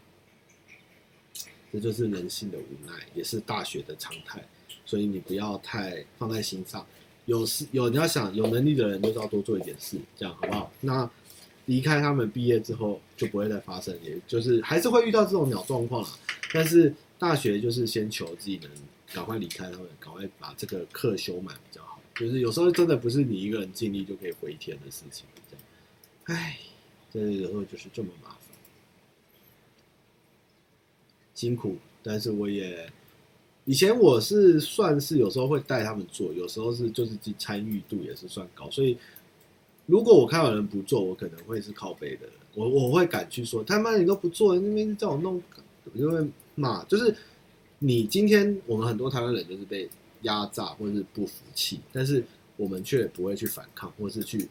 [1.73, 4.41] 这就是人性的无奈，也是大学的常态。
[4.87, 6.87] 所以你不要太放在心上。
[7.27, 10.73] 有事有你要想有能力的人，就是要多做一点事，这样好不好？
[10.81, 11.11] 那
[11.67, 16.11] 离开他们毕业之后就不会再发生，也就是还是会遇到这种鸟状况啦。
[16.53, 18.71] 但是大学就是先求自己能。
[19.13, 22.01] 赶快离开他们，赶快把这个课修满比较好。
[22.17, 25.57] 就是有时候真的不是你一个人尽力就可以回天的事情，这
[26.35, 26.41] 样。
[26.41, 26.59] 唉，
[27.13, 28.39] 这有时候就是这么麻烦，
[31.33, 31.77] 辛苦。
[32.03, 32.91] 但是我也
[33.65, 38.71] 以前我是算是有时候会带他们做，有时候是就是参与度也是算高。
[38.71, 38.97] 所以
[39.87, 42.33] 如果我看到人不做，我可能会是靠背的人。
[42.55, 45.43] 我我会敢去说，他妈你都不做，那边叫我弄，
[45.93, 47.15] 我就会骂，就是。
[47.81, 49.87] 你今天我们很多台湾人就是被
[50.23, 52.25] 压榨或者是不服气，但是
[52.57, 54.49] 我们却不会去反抗，或是去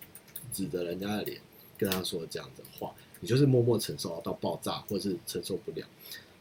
[0.51, 1.39] 指着人家的脸
[1.75, 5.83] 跟他说这样的话，你就是默默承受到爆炸，或是承受不了。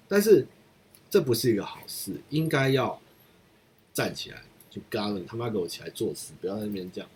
[0.06, 0.46] 但是
[1.12, 2.98] 这不是一个好事，应该要
[3.92, 7.06] 站起来，就干了，他妈给我起来做事，不要在那边讲。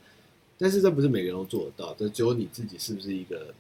[0.59, 3.55] 但是这不是每个人都做得到，这只有你自己是不是一个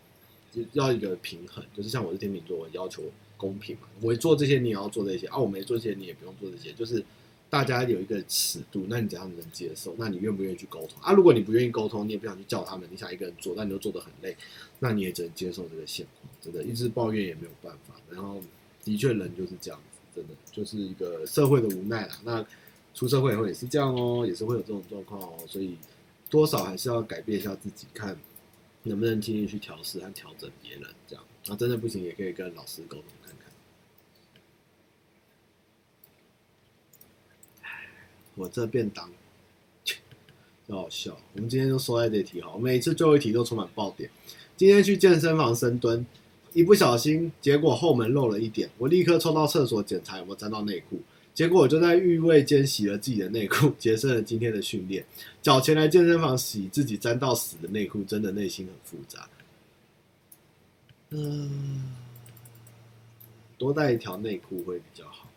[0.75, 1.65] 要一个平衡？
[1.75, 3.03] 就是像我是天秤座，我要求。
[3.39, 5.37] 公平嘛，我做这些，你也要做这些啊。
[5.37, 7.05] 我没做这些，你也不用做这些，就是
[7.51, 8.87] 大家有一个尺度。
[8.89, 9.95] 那你怎样能接受？
[9.99, 11.13] 那你愿不愿意去沟通啊？
[11.13, 14.35] 如果你不愿意沟通，你也不想去叫他们，你想一个人做，但你又做得很累，
[14.79, 16.33] 那你也只能接受这个现况。
[16.41, 17.95] 真的，一直抱怨也没有办法。
[18.09, 18.41] 然后，
[18.83, 19.79] 的确人就是这样，
[20.17, 22.19] 真的就是一个社会的无奈啦。
[22.25, 22.45] 那
[22.95, 25.37] 出社会以后也是这样哦，也是会有这种状况哦。
[25.47, 25.77] 所以，
[26.31, 28.19] 多少还是要改变一下自己，看
[28.85, 31.23] 能不能尽力去调试和调整别人，这样。
[31.47, 33.53] 那真的不行，也可以跟老师沟通看看。
[38.35, 39.11] 我这便当，
[40.67, 41.17] 真好笑。
[41.35, 44.11] 我们今天就说在这题哈，每次最后一题都充满爆点。
[44.57, 46.05] 今天去健身房深蹲，
[46.57, 50.99] 一不小心，结果后门漏了一点，我立刻冲到厕所检查有没有沾到内裤，
[51.35, 55.05] 结果我就在浴位间洗了自己的内裤，结束了今天的训练。
[55.43, 59.29] 脚前来健身房洗自己沾到屎的内裤，真的内心很复杂。
[61.11, 61.95] 嗯，
[63.59, 65.29] 多带一条内裤会比较好，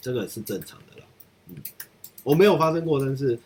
[0.00, 1.06] 这个是正常的啦。
[1.48, 1.56] 嗯，
[2.22, 3.36] 我没有发生过，但是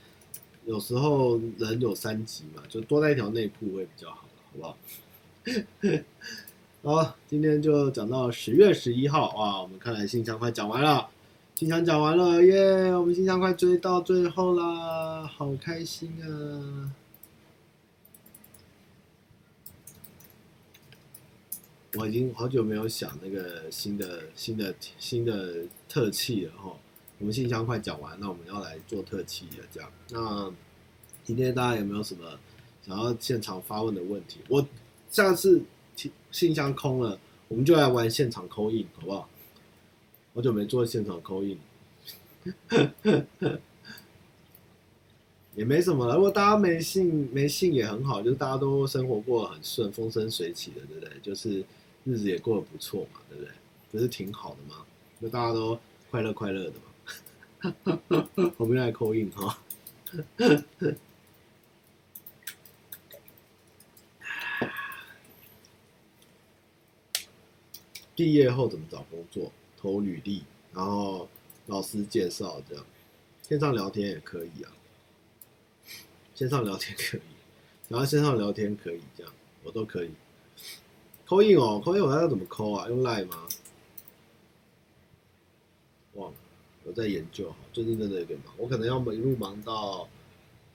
[0.66, 4.76] 有时候人有三急嘛，就多带一条内裤会比较好，好不好？
[6.82, 11.08] 好，今天就讲到十月十一号哇，我们看来信箱快讲完了，
[11.54, 16.90] 信箱讲完了耶，我们信箱快追到最后啦，好开心啊！
[21.94, 26.76] 我已经好久没有想那个新的新的新的特气了哈。
[27.18, 29.90] 我们信箱快讲完，那我们要来做特气了，这样。
[30.10, 30.52] 那
[31.24, 32.38] 今天大家有没有什么
[32.84, 34.40] 想要现场发问的问题？
[34.48, 34.66] 我
[35.16, 35.62] 下次
[36.30, 39.26] 信箱空了，我们就来玩现场扣印好不好？
[40.34, 41.58] 好久没做现场扣印
[45.56, 46.16] 也没什么了。
[46.16, 51.10] 如果大家没信没信也很好，就是大家都生活过得很顺，风生水起的，对不对？
[51.22, 51.64] 就是
[52.04, 53.50] 日子也过得不错嘛，对不对？
[53.90, 54.84] 不是挺好的吗？
[55.22, 58.02] 就大家都快乐快乐的嘛。
[58.58, 59.58] 我们来扣印哈，
[68.16, 69.52] 毕业后怎么找工作？
[69.78, 70.42] 投履历，
[70.72, 71.28] 然后
[71.66, 72.84] 老师介绍这样，
[73.42, 74.72] 线上聊天也可以啊。
[76.34, 77.20] 线上聊天可以，
[77.88, 80.10] 然后线上聊天可以这样，我都可以。
[81.26, 82.88] 扣印哦扣印我要怎么扣啊？
[82.88, 83.46] 用 Line 吗？
[86.14, 86.38] 忘了，
[86.84, 87.54] 我在研究。
[87.72, 90.08] 最近真的有点忙，我可能要一路忙到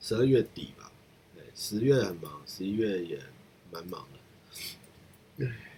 [0.00, 0.92] 十二月底吧。
[1.34, 3.20] 对，十月很忙，十一月也
[3.72, 5.46] 蛮忙的。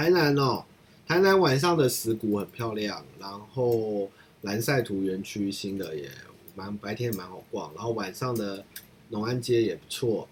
[0.00, 0.64] 台南哦，
[1.06, 6.10] 台南晚上的石鼓很漂亮，然后蓝晒图园区新的也
[6.54, 8.64] 蛮白天也蛮好逛，然后晚上的
[9.10, 10.26] 农安街也不错，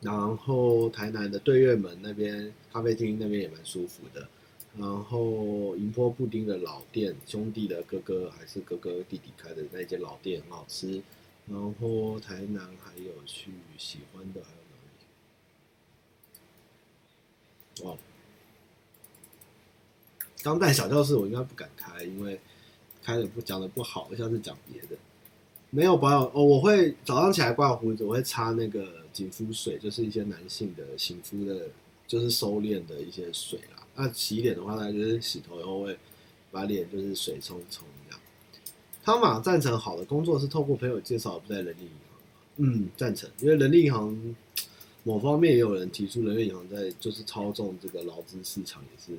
[0.00, 4.26] 然后台南的对月门那边咖啡厅那边也蛮舒服的。
[4.78, 11.02] 然后银波布丁的老店，兄弟的哥哥还是哥哥弟弟开的那间老店很好吃。
[11.46, 14.62] 然后台南还有去喜欢的还有
[17.82, 17.90] 哪里？
[17.90, 17.98] 哇，
[20.42, 22.38] 当代小教室我应该不敢开，因为
[23.02, 24.96] 开的不讲的不好，像是讲别的。
[25.70, 31.68] 没有保养哦，我会早上起来刮胡子，我会擦那个紧肤水，就是一些男性的醒肤的，
[32.06, 33.82] 就是收敛的一些水啦。
[33.94, 35.96] 那洗脸的话，大概就是洗头以后会
[36.50, 38.20] 把脸就是水冲一冲这样。
[39.02, 42.18] 汤马赞成好的工作是透过朋友介绍，不在人力银行。
[42.58, 44.36] 嗯，赞成，因为人力银行
[45.04, 49.18] 某方面也有人提出，人力银行在就是操纵这个劳资市场也是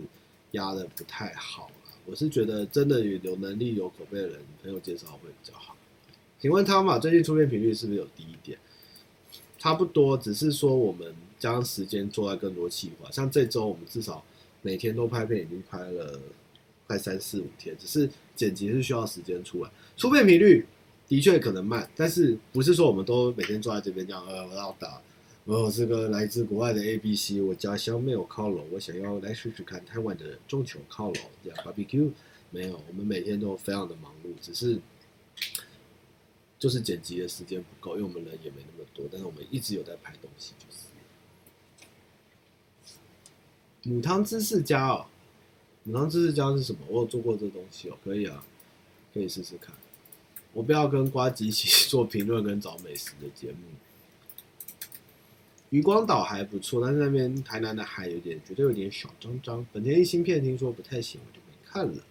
[0.53, 1.91] 压的不太好啦。
[2.07, 5.75] 我是觉得真的有能力有口碑的人，朋友介绍会比较好。
[6.39, 8.57] 请问汤马最近出片频率是不是有低一点？
[9.59, 14.23] 差不多，只是说我们将时间做在更多计划，像这周我们至少。
[14.65, 16.17] 每天都拍片，已经拍了
[16.87, 19.69] 快三四五天，只是剪辑是需要时间出来。
[19.97, 20.65] 出片频率
[21.05, 25.01] 的确可能慢，但是不是说我们都每天坐在这边这样，呃，要打，
[25.45, 32.11] 我这个来自国外的 A B C，我家乡没有靠拢，我想要来试试看台湾的中秋靠拢，这样 barbecue
[32.49, 34.79] 没有，我们每天都非常的忙碌，只是
[36.57, 40.77] 就是剪辑的时间不够，因为我们人也没那么多，但是我们一直有在拍东西，就是。
[43.89, 45.07] 母汤芝士家哦，
[45.83, 46.79] 母汤芝士家是什么？
[46.87, 48.45] 我有做过这东西哦，可以啊，
[49.13, 49.75] 可以试试看。
[50.53, 53.57] 我不要跟瓜吉一起 做评论跟找美食的节目。
[55.73, 59.65] 渔光岛还不错，但是那边台南的海有点，觉得有点小脏脏。
[59.73, 62.03] 本田一芯片听说不太行，我就没看了。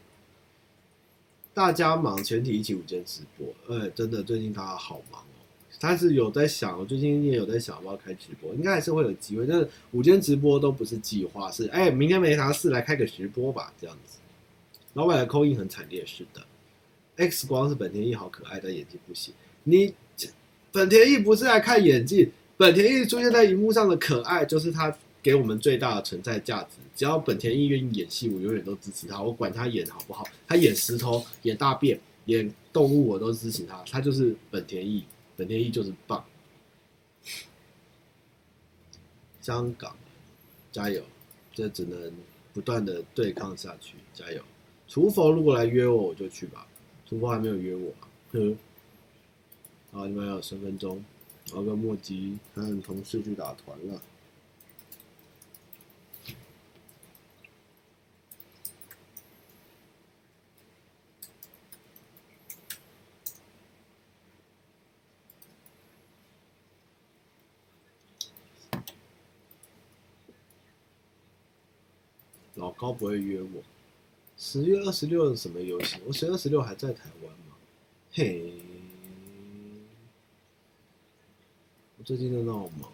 [1.54, 5.46] 大家忙，全体一起午间直播，哎，真的最近大家好忙哦。
[5.78, 9.46] 他是有在想，我最近也有在想要不要开直播，应该还是会有机会。
[9.46, 14.18] 但是午间直播都不是计划，是哎、明天没啥事来开个直播吧，这样子。
[14.94, 16.42] 老板的口音很惨烈，是的。
[17.14, 19.32] X 光是本田一好可爱，但演技不行。
[19.62, 19.94] 你
[20.72, 22.32] 本田一不是来看演技，
[22.62, 26.76] 本田翼出现在荧幕上的可爱，就是他给我们最大的存在价值。
[26.94, 30.24] 只要本田翼愿意演戏，我永远都支持他，我管他演的好不好。
[30.46, 33.82] 他演石头、演大便、演动物，我都支持他。
[33.90, 35.02] 他就是本田翼。
[35.36, 36.24] 本田翼就是棒，
[39.40, 39.96] 香港
[40.70, 41.02] 加油，
[41.52, 42.12] 这只能
[42.54, 44.40] 不断的对抗下去，加油！
[44.86, 46.64] 厨佛如果来约我，我就去吧。
[47.08, 48.54] 厨佛还没有约我啊，呵。
[49.90, 51.04] 好，你们还有十分钟，
[51.52, 54.00] 然后跟墨吉和同事去打团了。
[72.54, 73.62] 老高不会约我。
[74.38, 75.98] 十月二十六是什么游戏？
[76.06, 77.56] 我十月二十六还在台湾吗？
[78.12, 78.54] 嘿，
[82.04, 82.90] 最近真的好忙。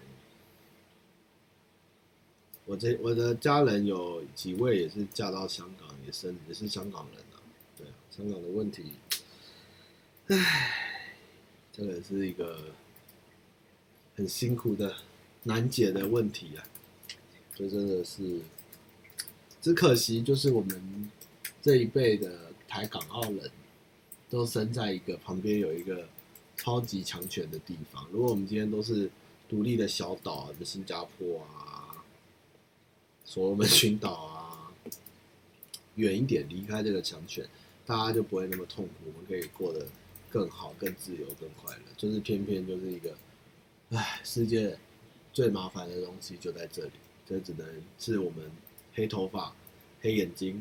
[2.67, 7.41] 我这我的家人有几位也是嫁到香港，也是也是香港人啊。
[7.77, 8.93] 对，香港的问题，
[10.27, 11.07] 唉，
[11.73, 12.59] 这个是一个
[14.15, 14.95] 很辛苦的
[15.45, 16.65] 难解的问题啊。
[17.55, 18.41] 就真的是。
[19.61, 21.11] 只可惜，就是我们
[21.61, 23.51] 这一辈的台港澳人，
[24.31, 26.09] 都生在一个旁边有一个
[26.59, 28.07] 超级强权的地方。
[28.13, 29.11] 如果我们今天都是
[29.49, 32.05] 独立的小岛，什么新加坡啊、
[33.25, 34.71] 所罗门群岛啊，
[35.95, 37.49] 远一点离开这个强权，
[37.87, 39.87] 大家就不会那么痛苦，我们可以过得
[40.29, 41.83] 更好、更自由、更快乐。
[41.97, 43.17] 就是偏偏就是一个，
[43.93, 44.77] 唉，世界
[45.33, 46.93] 最麻烦的东西就在这里，
[47.27, 47.67] 这只能
[47.99, 48.51] 是我们。
[48.95, 49.55] 黑头发、
[50.01, 50.61] 黑眼睛，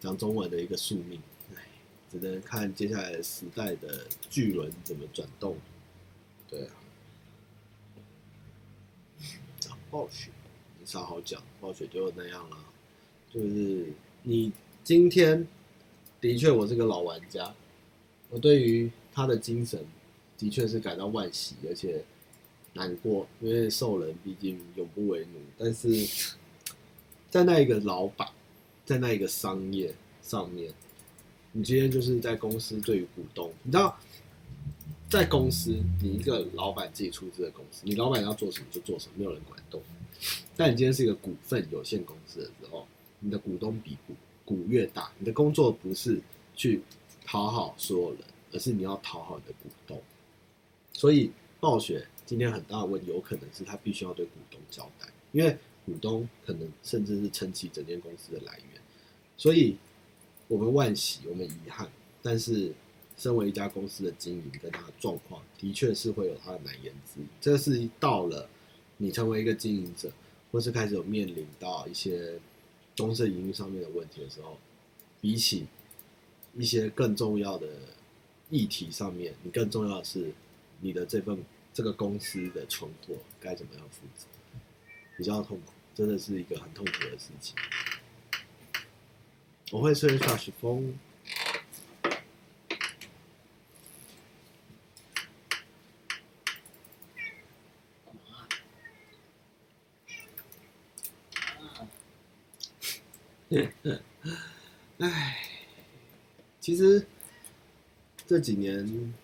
[0.00, 1.22] 讲中文的一个宿命，
[2.10, 5.56] 只能看接下来时代的巨轮怎么转动。
[6.48, 6.74] 对啊。
[9.90, 10.30] 暴雪
[10.78, 12.58] 没啥好讲，暴雪就那样了。
[13.32, 13.90] 就是
[14.22, 14.52] 你
[14.84, 15.46] 今天
[16.20, 17.54] 的确，我是个老玩家，
[18.28, 19.82] 我对于他的精神
[20.36, 22.04] 的确是感到惋惜，而且
[22.74, 25.40] 难过，因为兽人毕竟永不为奴。
[25.56, 25.88] 但是
[27.30, 28.28] 在那一个老板，
[28.84, 30.72] 在那一个商业上面，
[31.52, 33.98] 你今天就是在公司对于股东，你知道，
[35.08, 39.82] 在公司你一个老板自己出资的公司，你老板要做什么就做什么，没有人管动。
[40.56, 42.86] 但你今天是一个股份有限公司的时候，
[43.20, 46.20] 你的股东比股股越大，你的工作不是
[46.54, 46.82] 去
[47.24, 48.20] 讨好所有人，
[48.52, 50.00] 而是你要讨好你的股东。
[50.92, 51.30] 所以
[51.60, 58.82] 暴雪今天很大的问题，有可能是他必须要对股东交代，因为股东可能甚至是撑起整间公司的来源。
[59.36, 59.76] 所以
[60.48, 61.88] 我们万喜，我们遗憾，
[62.22, 62.72] 但是
[63.16, 67.28] 身为一家公司的经营跟它的状况，的确是会有它的难言之隐。
[67.40, 68.48] 这是到了。
[69.00, 70.10] 你成为一个经营者，
[70.50, 72.36] 或是开始有面临到一些
[72.96, 74.58] 公司营运上面的问题的时候，
[75.20, 75.68] 比起
[76.56, 77.68] 一些更重要的
[78.50, 80.32] 议题上面，你更重要的是
[80.80, 84.26] 你的这份这个公司的存活该怎么样负责，
[85.16, 87.54] 比较痛苦，真的是一个很痛苦的事情。
[89.70, 90.94] 我会吹下雪风。
[104.98, 105.38] 唉，
[106.60, 107.06] 其实
[108.26, 109.14] 这几年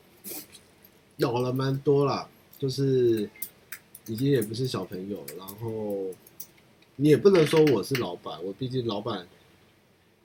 [1.16, 2.28] 老了蛮多啦，
[2.59, 3.28] 就是
[4.07, 6.07] 已经也不是小朋友，然后
[6.97, 9.26] 你也不能说我是老板，我毕竟老板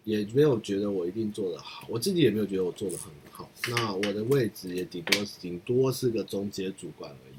[0.04, 3.50] 也没有觉得我一定做得好，我自己也没有觉得我做得很好。
[3.70, 7.38] 那我的位置也顶多顶多是个中阶主管而已，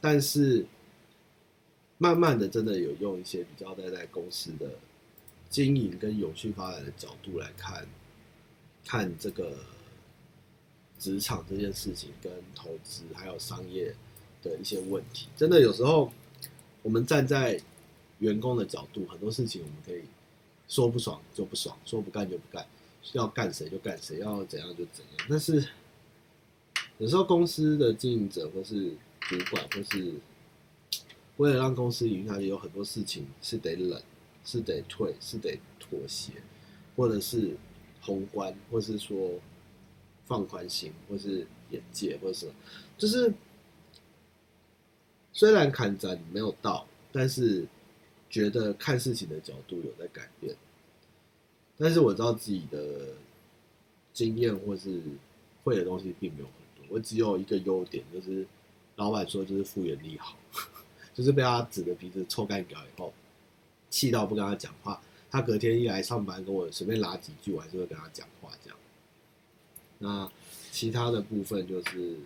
[0.00, 0.66] 但是
[1.98, 4.70] 慢慢的真的有用一些比较待在公司的。
[5.48, 7.86] 经营跟永续发展的角度来看，
[8.84, 9.56] 看这个
[10.98, 13.94] 职场这件事情，跟投资还有商业
[14.42, 16.12] 的一些问题，真的有时候
[16.82, 17.58] 我们站在
[18.18, 20.02] 员工的角度，很多事情我们可以
[20.68, 22.66] 说不爽就不爽，说不干就不干，
[23.12, 25.26] 要干谁就干谁，要怎样就怎样。
[25.28, 25.68] 但是
[26.98, 28.90] 有时候公司的经营者或是
[29.20, 30.14] 主管，或是
[31.36, 34.02] 为了让公司赢下去，有很多事情是得忍。
[34.48, 36.30] 是得退，是得妥协，
[36.94, 37.56] 或者是
[38.00, 39.40] 宏观，或是说
[40.24, 42.48] 放宽心，或是眼界，或者是
[42.96, 43.34] 就是
[45.32, 47.66] 虽然坎展没有到，但是
[48.36, 50.54] 觉得看事情的角度有在改变。
[51.78, 53.14] 但是我知道自己的
[54.12, 55.00] 经验或是
[55.62, 58.46] 会的东西并没有很多，我只有一个优点，就是
[58.96, 60.36] 老板说就是复原力好，
[61.14, 63.12] 就是被他指着鼻子臭干掉以后。
[63.88, 68.78] 气到不跟他讲话，他隔天一来上班跟我随便拉几句，我还是会跟他讲话这样。
[69.98, 70.30] 那
[70.70, 72.16] 其他的部分就是，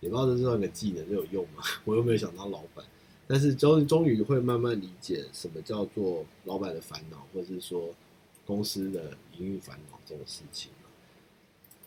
[0.00, 1.62] 也不知道这算个技能这有用吗？
[1.84, 2.84] 我又没有想当老板，
[3.28, 7.94] 但是终终于会慢慢理解什么叫做老板的烦恼，或者是说
[8.44, 10.72] 公司的营运烦恼这种事情。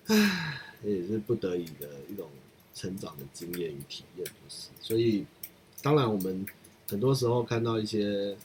[0.05, 2.29] 唉，也是不得已的一种
[2.73, 4.69] 成长的经验与体验，就是。
[4.79, 5.25] 所以，
[5.81, 6.45] 当然我们。
[6.89, 8.35] 很多时候看到一些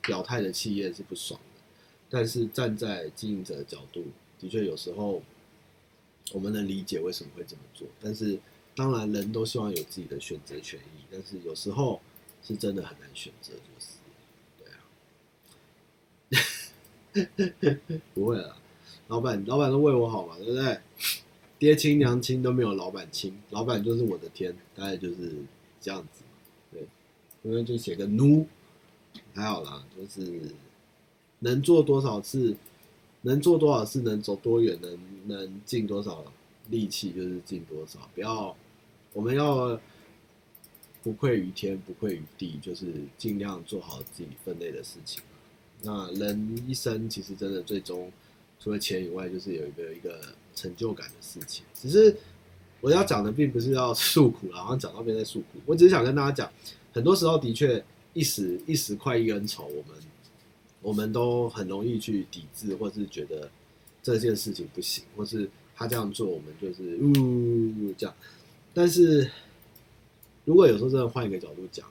[0.00, 1.60] 表态的企业是不爽的，
[2.08, 4.02] 但是站在经营者的角度，
[4.40, 5.22] 的确有时候
[6.32, 7.86] 我们能理解为什么会这么做。
[8.00, 8.38] 但是
[8.74, 12.00] 当然人都希望有自己的选择权益，但是有时候
[12.46, 13.96] 是真的很难选择，就是
[17.12, 18.56] 对啊， 不会啦，
[19.08, 20.78] 老板老板都为我好嘛，对不对？
[21.58, 25.36] 爹亲娘亲都没有老板亲，老板就是我的天，大概就是
[25.80, 26.22] 这样子。
[26.70, 26.86] 对
[27.42, 28.46] 因为就写个奴，
[29.34, 30.54] 还好啦，就是
[31.38, 32.56] 能做多少次，
[33.22, 36.24] 能做多少次，能走多远，能能尽多少
[36.68, 38.08] 力气，就是尽多少。
[38.14, 38.54] 不要，
[39.14, 39.80] 我们要
[41.06, 45.22] 不愧于天，不愧于地，就是尽量做好自己分内的事情。
[45.82, 48.10] 那人一生其实真的最终
[48.58, 50.20] 除了钱以外，就是有一个一个
[50.56, 51.64] 成就感的事情。
[51.72, 52.16] 只是
[52.80, 56.50] 我要讲的并不是要诉苦了，好像讲到别人在诉苦，我只是想跟大家讲。
[56.92, 57.80] 很多时候的确
[58.12, 60.02] 一时一时快意恩仇，我们
[60.82, 63.48] 我们都很容易去抵制，或是觉得
[64.02, 68.12] 这件事情不行，或是他这样做，我们就是呜、这样。
[68.74, 69.30] 但是
[70.46, 71.86] 如果有时候真的换一个角度讲，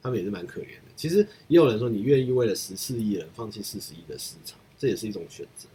[0.00, 0.92] 他们也是蛮可怜的。
[0.94, 5.66] 其实也有人说，你愿意为了十四亿人放弃四十亿的市场，这也是一种选择。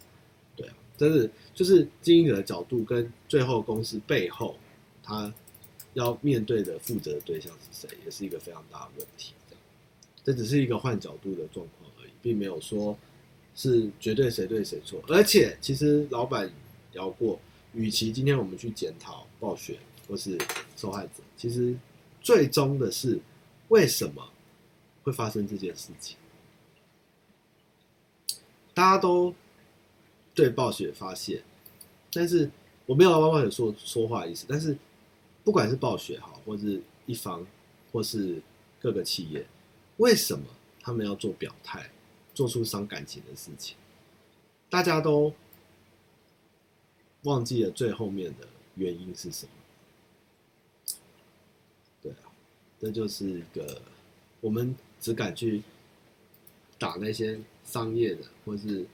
[0.55, 4.55] 对啊，但是就是经营者的角度跟最后公司背后
[5.01, 5.33] 他
[5.95, 9.33] 要面对的负责的对象是谁，也是一个非常大的问题。
[9.49, 9.61] 这样，
[10.23, 12.97] 这只是一个换角度的状况而已，并没有说
[13.55, 15.03] 是绝对谁对谁错。
[15.07, 16.49] 而且，其实老板
[16.91, 17.39] 聊过，
[17.73, 20.37] 与其今天我们去检讨暴雪或是
[20.77, 21.75] 受害者，其实
[22.23, 23.19] 最终的是
[23.67, 24.31] 为什么
[25.03, 26.17] 会发生这件事情？
[28.73, 29.35] 大家都
[30.33, 31.43] 对暴雪发现，
[32.11, 32.49] 但是
[32.87, 34.75] 我没有帮暴雪说说话的意思，但是。
[35.45, 37.45] 不管是暴雪好，或是一方，
[37.91, 38.41] 或是
[38.79, 39.45] 各个企业，
[39.97, 40.45] 为什么
[40.79, 41.91] 他们要做表态，
[42.33, 43.75] 做出伤感情的事情？
[44.69, 45.33] 大家都
[47.23, 49.51] 忘记了最后面的原因是什么？
[52.01, 52.31] 对啊，
[52.83, 53.81] 这就是一个
[54.41, 55.61] 我们只敢去
[56.77, 58.85] 打那些商业的或是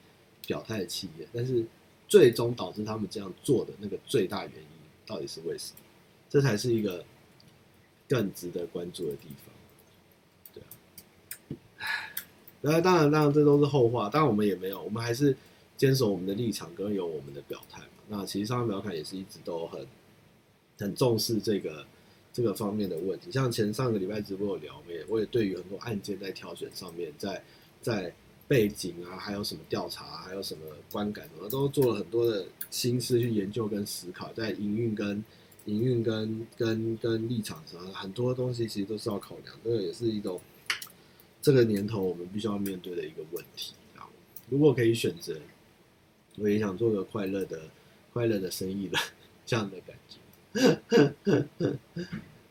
[0.46, 1.66] 表态的企业，但是
[2.08, 4.68] 最终导致他们这样做的那个最大原因
[5.08, 5.80] 到底是为什么？
[6.30, 7.04] 这才是一个
[8.08, 9.52] 更值得关注的地方，
[10.54, 10.64] 对
[11.80, 11.90] 啊，
[12.62, 14.08] 那当然，当然这都是后话。
[14.08, 15.36] 当然，我们也没有，我们还是
[15.78, 17.88] 坚守我们的立场，跟有我们的表态嘛。
[18.08, 19.88] 那其实上面表态也是一直都很
[20.78, 21.84] 很重视这个
[22.32, 23.32] 这个方面的问题。
[23.32, 27.44] 像前上个礼拜直播有聊，我也我也对于很多案件在挑选上面，在
[27.82, 28.14] 在
[28.48, 30.62] 背景啊，还有什么调查，还有什么
[30.92, 35.24] 观感，我都做了很多的心思去研究跟思考，在营运跟。
[35.66, 40.42] 营运跟跟跟立场上，很多东西其实都是要考量，这个也是一种
[41.44, 43.74] 这个年头我们必须要面对的一个问题。
[44.50, 45.38] 如果可以选择，
[46.38, 47.62] 我也想做个快乐的、
[48.14, 48.98] 快乐的生意的
[49.46, 50.18] 这样的感觉。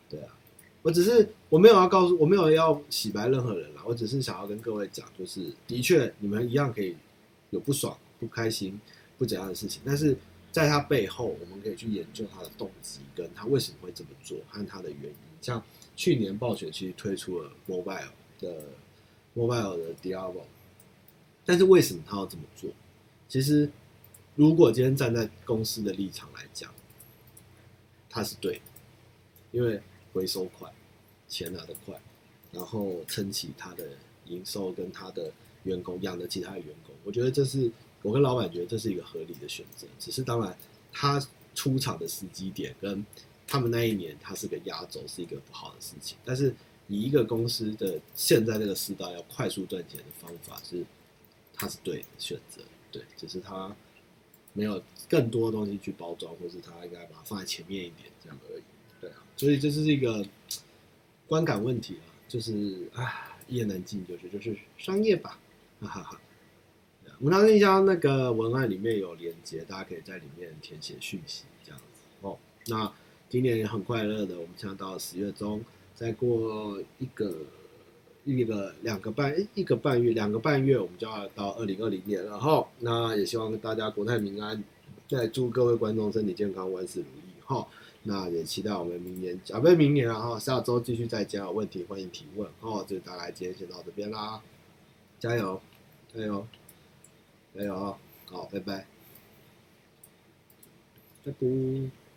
[0.09, 0.37] 对啊，
[0.83, 6.97] 我只是我没有要告诉，我没有要洗白任何人啦，我只是想要跟各位讲，就是的确你们一样可以
[7.51, 8.81] 有不爽、不开心、
[9.17, 10.17] 不怎样的事情，但是。
[10.51, 15.15] 在他背后，我们可以去研究他的动机，跟他为什么会这么做，和他的原因。
[15.43, 15.63] 像
[15.95, 18.09] 去年暴雪其实推出了 mobile
[18.41, 18.63] 的
[19.37, 20.45] mobile 的 Diablo，
[21.45, 22.71] 但是为什么他要这么做？
[23.29, 23.71] 其实，
[24.37, 26.73] 如果今天站在公司的立场来讲，
[28.11, 28.63] 他是对的，
[29.53, 29.81] 因为
[30.13, 30.73] 回收快，
[31.29, 32.01] 钱拿得快，
[32.53, 33.91] 然后撑起他的
[34.27, 35.31] 营收跟他的
[35.65, 36.95] 员工，养得起他的员工。
[37.05, 37.71] 我觉得这是。
[38.01, 40.57] 我跟老板觉得这是一个合理的选择，只是当然
[40.93, 41.21] 他
[41.53, 43.05] 出场的时机点跟
[43.45, 46.17] 他们那一年他是个压轴，是一个不好的事情。
[46.25, 46.55] 但是
[46.87, 50.87] 以一个公司的现在这个时代要快速赚钱的方法是，
[51.53, 53.75] 他是对的选择，对，只是他
[54.53, 58.63] 没有更多的东西去包装，或是他应该把它放在前面一点这样而已，
[59.01, 59.17] 对啊。
[59.37, 60.27] 所以这是一个
[61.27, 65.39] 观感问题啊，就是啊，一言难尽，就是就是商业吧，
[65.81, 66.21] 哈哈哈。
[67.21, 71.85] 我们信箱那个文案里面有连接，大家可以在里面填写讯息，这样子
[72.21, 72.39] 哦。
[72.67, 72.93] 那
[73.29, 75.65] 今年也很快乐的，我们现在到十月中，
[75.97, 77.35] 再过一个
[78.37, 82.67] 一个两个半一个半月两个半月，我们就要到二零二零年了哈。
[82.81, 84.63] 那也希望大家国泰民安，
[85.09, 87.67] 再祝各位观众身体健康，万事如意哈。
[88.03, 92.85] 那也期待我们明年啊，不是明年啊哈，下周继续再讲问题，欢迎提问哦。
[92.87, 94.41] 就大概今天先到这边啦，
[95.19, 95.61] 加油，
[96.15, 96.47] 加油！
[97.57, 97.97] 加油！
[98.27, 98.87] 好，拜拜，
[101.25, 102.08] 拜拜。